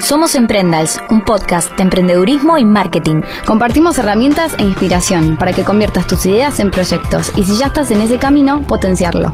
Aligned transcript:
Somos 0.00 0.34
Emprendals, 0.34 1.00
un 1.08 1.24
podcast 1.24 1.70
de 1.76 1.84
emprendedurismo 1.84 2.58
y 2.58 2.64
marketing. 2.64 3.22
Compartimos 3.46 3.96
herramientas 3.98 4.54
e 4.58 4.62
inspiración 4.62 5.36
para 5.36 5.52
que 5.52 5.62
conviertas 5.62 6.08
tus 6.08 6.26
ideas 6.26 6.58
en 6.58 6.70
proyectos 6.72 7.32
y 7.36 7.44
si 7.44 7.56
ya 7.56 7.66
estás 7.66 7.92
en 7.92 8.00
ese 8.00 8.18
camino, 8.18 8.62
potenciarlo. 8.66 9.32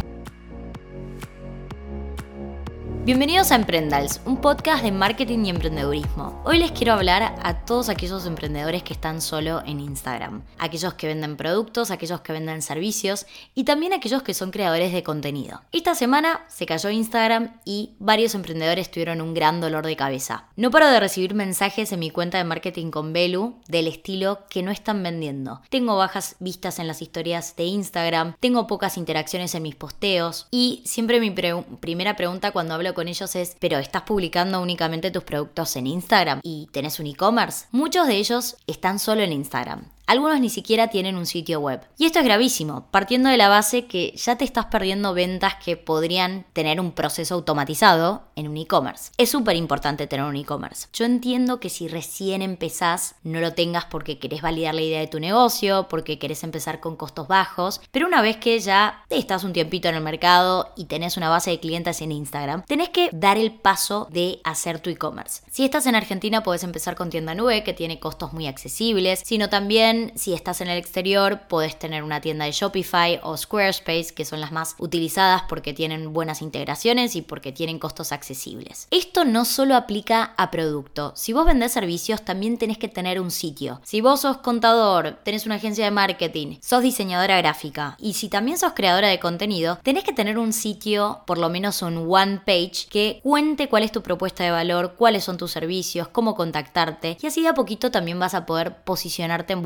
Bienvenidos 3.09 3.53
a 3.53 3.55
Emprendals, 3.55 4.21
un 4.27 4.37
podcast 4.37 4.85
de 4.85 4.93
marketing 4.93 5.47
y 5.47 5.49
emprendedurismo. 5.49 6.43
Hoy 6.45 6.59
les 6.59 6.73
quiero 6.73 6.93
hablar 6.93 7.37
a 7.43 7.65
todos 7.65 7.89
aquellos 7.89 8.27
emprendedores 8.27 8.83
que 8.83 8.93
están 8.93 9.23
solo 9.23 9.63
en 9.65 9.81
Instagram, 9.81 10.43
aquellos 10.59 10.93
que 10.93 11.07
venden 11.07 11.39
productos, 11.39 11.91
aquellos 11.91 12.21
que 12.21 12.35
venden 12.35 12.61
servicios 12.61 13.25
y 13.55 13.65
también 13.65 13.95
aquellos 13.95 14.23
que 14.23 14.35
son 14.35 14.51
creadores 14.51 14.93
de 14.93 15.03
contenido. 15.03 15.63
Esta 15.73 15.95
semana 15.95 16.45
se 16.49 16.67
cayó 16.67 16.91
Instagram 16.91 17.59
y 17.65 17.95
varios 17.99 18.35
emprendedores 18.35 18.91
tuvieron 18.91 19.23
un 19.23 19.33
gran 19.33 19.63
dolor 19.63 19.87
de 19.87 19.97
cabeza. 19.97 20.45
No 20.57 20.71
paro 20.71 20.89
de 20.89 21.01
recibir 21.01 21.33
mensajes 21.33 21.91
en 21.93 22.01
mi 22.01 22.11
cuenta 22.11 22.37
de 22.37 22.45
marketing 22.45 22.91
con 22.91 23.15
Belu 23.15 23.57
del 23.69 23.87
estilo 23.87 24.41
que 24.51 24.63
no 24.63 24.71
están 24.71 25.03
vendiendo. 25.03 25.63
Tengo 25.71 25.97
bajas 25.97 26.37
vistas 26.41 26.79
en 26.79 26.87
las 26.87 27.01
historias 27.01 27.57
de 27.57 27.65
Instagram, 27.65 28.35
tengo 28.39 28.67
pocas 28.67 28.99
interacciones 28.99 29.55
en 29.55 29.63
mis 29.63 29.77
posteos 29.77 30.47
y 30.51 30.83
siempre 30.85 31.21
mi 31.21 31.31
primera 31.31 32.15
pregunta 32.15 32.51
cuando 32.51 32.75
hablo 32.75 32.98
con 32.99 33.07
ellos 33.07 33.37
es, 33.37 33.57
pero 33.61 33.79
¿estás 33.79 34.03
publicando 34.03 34.61
únicamente 34.61 35.13
tus 35.13 35.23
productos 35.23 35.77
en 35.77 35.87
Instagram 35.87 36.41
y 36.43 36.69
tenés 36.73 36.99
un 36.99 37.07
e-commerce? 37.07 37.67
Muchos 37.71 38.09
de 38.09 38.17
ellos 38.17 38.57
están 38.67 38.99
solo 38.99 39.23
en 39.23 39.33
Instagram. 39.33 39.85
Algunos 40.09 40.41
ni 40.41 40.49
siquiera 40.49 40.89
tienen 40.89 41.17
un 41.17 41.27
sitio 41.27 41.61
web. 41.61 41.83
Y 41.99 42.07
esto 42.07 42.19
es 42.19 42.25
gravísimo, 42.25 42.87
partiendo 42.91 43.29
de 43.29 43.37
la 43.37 43.51
base 43.51 43.85
que 43.85 44.15
ya 44.17 44.37
te 44.37 44.47
estás 44.47 44.65
perdiendo 44.65 45.13
ventas 45.13 45.57
que 45.63 45.77
podrían 45.77 46.47
tener 46.55 46.81
un 46.81 46.93
proceso 46.93 47.35
automatizado 47.35 48.23
en 48.35 48.49
un 48.49 48.57
e-commerce. 48.57 49.13
Es 49.19 49.31
súper 49.31 49.57
importante 49.57 50.07
tener 50.07 50.25
un 50.25 50.35
e-commerce. 50.35 50.89
Yo 50.95 51.05
entiendo 51.05 51.61
que 51.61 51.69
si 51.69 51.89
recién 51.89 52.41
empezás, 52.41 53.17
no 53.23 53.39
lo 53.41 53.53
tengas 53.53 53.85
porque 53.85 54.19
querés 54.19 54.41
validar 54.41 54.75
la 54.75 54.81
idea 54.81 55.01
de 55.01 55.09
tu 55.09 55.21
negocio, 55.21 55.89
porque 55.91 56.19
querés 56.19 56.43
empezar 56.43 56.81
con 56.81 56.97
costos 56.97 57.29
bajos, 57.29 57.83
pero 57.91 58.07
una 58.07 58.23
vez 58.23 58.39
que 58.39 58.59
ya 58.61 59.05
estás 59.11 59.45
un 59.45 59.53
tiempito 59.53 59.91
en 59.91 59.97
el 59.97 60.03
mercado 60.03 60.73
y 60.75 60.87
tenés 60.87 61.19
una 61.19 61.29
base 61.29 61.51
de 61.51 61.61
clientes 61.61 62.01
en 62.01 62.13
Instagram, 62.13 62.63
tenés 62.63 62.89
que 62.89 63.11
dar 63.13 63.37
el 63.37 63.53
paso 63.53 64.09
de 64.11 64.41
hacer 64.43 64.81
tu 64.81 64.89
e-commerce. 64.89 65.43
Si 65.51 65.67
estás 65.67 65.85
en 65.85 65.97
Argentina, 65.97 66.43
puedes 66.43 66.65
empezar 66.65 66.97
con 66.97 67.11
tienda 67.11 67.35
nube, 67.35 67.63
que 67.63 67.75
tiene 67.75 68.01
costos 68.01 68.33
muy 68.33 68.47
accesibles, 68.47 69.21
sino 69.23 69.51
también 69.51 69.98
si 70.15 70.35
estás 70.35 70.61
en 70.61 70.69
el 70.69 70.79
exterior, 70.79 71.41
podés 71.49 71.79
tener 71.79 72.03
una 72.03 72.21
tienda 72.21 72.45
de 72.45 72.53
Shopify 72.53 73.21
o 73.23 73.37
Squarespace, 73.37 74.15
que 74.15 74.25
son 74.25 74.41
las 74.41 74.53
más 74.53 74.75
utilizadas 74.79 75.43
porque 75.49 75.73
tienen 75.73 76.13
buenas 76.13 76.43
integraciones 76.43 77.17
y 77.17 77.23
porque 77.23 77.53
tienen 77.53 77.79
costos 77.79 78.13
accesibles. 78.13 78.89
Esto 78.91 79.25
no 79.25 79.45
solo 79.45 79.77
aplica 79.77 80.35
a 80.37 80.51
producto. 80.51 81.13
Si 81.17 81.33
vos 81.33 81.47
vendés 81.47 81.73
servicios, 81.73 82.25
también 82.25 82.59
tenés 82.59 82.79
que 82.79 82.89
tener 82.89 83.21
un 83.21 83.31
sitio. 83.31 83.81
Si 83.85 84.01
vos 84.01 84.21
sos 84.21 84.39
contador, 84.39 85.19
tenés 85.23 85.47
una 85.47 85.57
agencia 85.57 85.85
de 85.85 85.91
marketing, 85.91 86.57
sos 86.61 86.83
diseñadora 86.83 87.39
gráfica 87.39 87.97
y 87.99 88.15
si 88.15 88.29
también 88.29 88.59
sos 88.59 88.73
creadora 88.75 89.09
de 89.09 89.21
contenido, 89.21 89.79
tenés 89.83 90.05
que 90.05 90.13
tener 90.13 90.39
un 90.39 90.53
sitio, 90.53 91.23
por 91.27 91.39
lo 91.39 91.49
menos 91.49 91.83
un 91.83 92.07
one 92.09 92.41
page, 92.45 92.87
que 92.91 93.21
cuente 93.23 93.69
cuál 93.69 93.83
es 93.83 93.93
tu 93.93 94.03
propuesta 94.03 94.45
de 94.45 94.51
valor, 94.51 94.95
cuáles 94.97 95.25
son 95.25 95.37
tus 95.37 95.53
servicios, 95.53 96.09
cómo 96.09 96.35
contactarte 96.35 97.19
y 97.21 97.27
así 97.27 97.43
de 97.43 97.49
a 97.49 97.55
poquito 97.55 97.91
también 97.91 98.19
vas 98.19 98.35
a 98.35 98.47
poder 98.47 98.83
posicionarte 98.83 99.53
en 99.53 99.63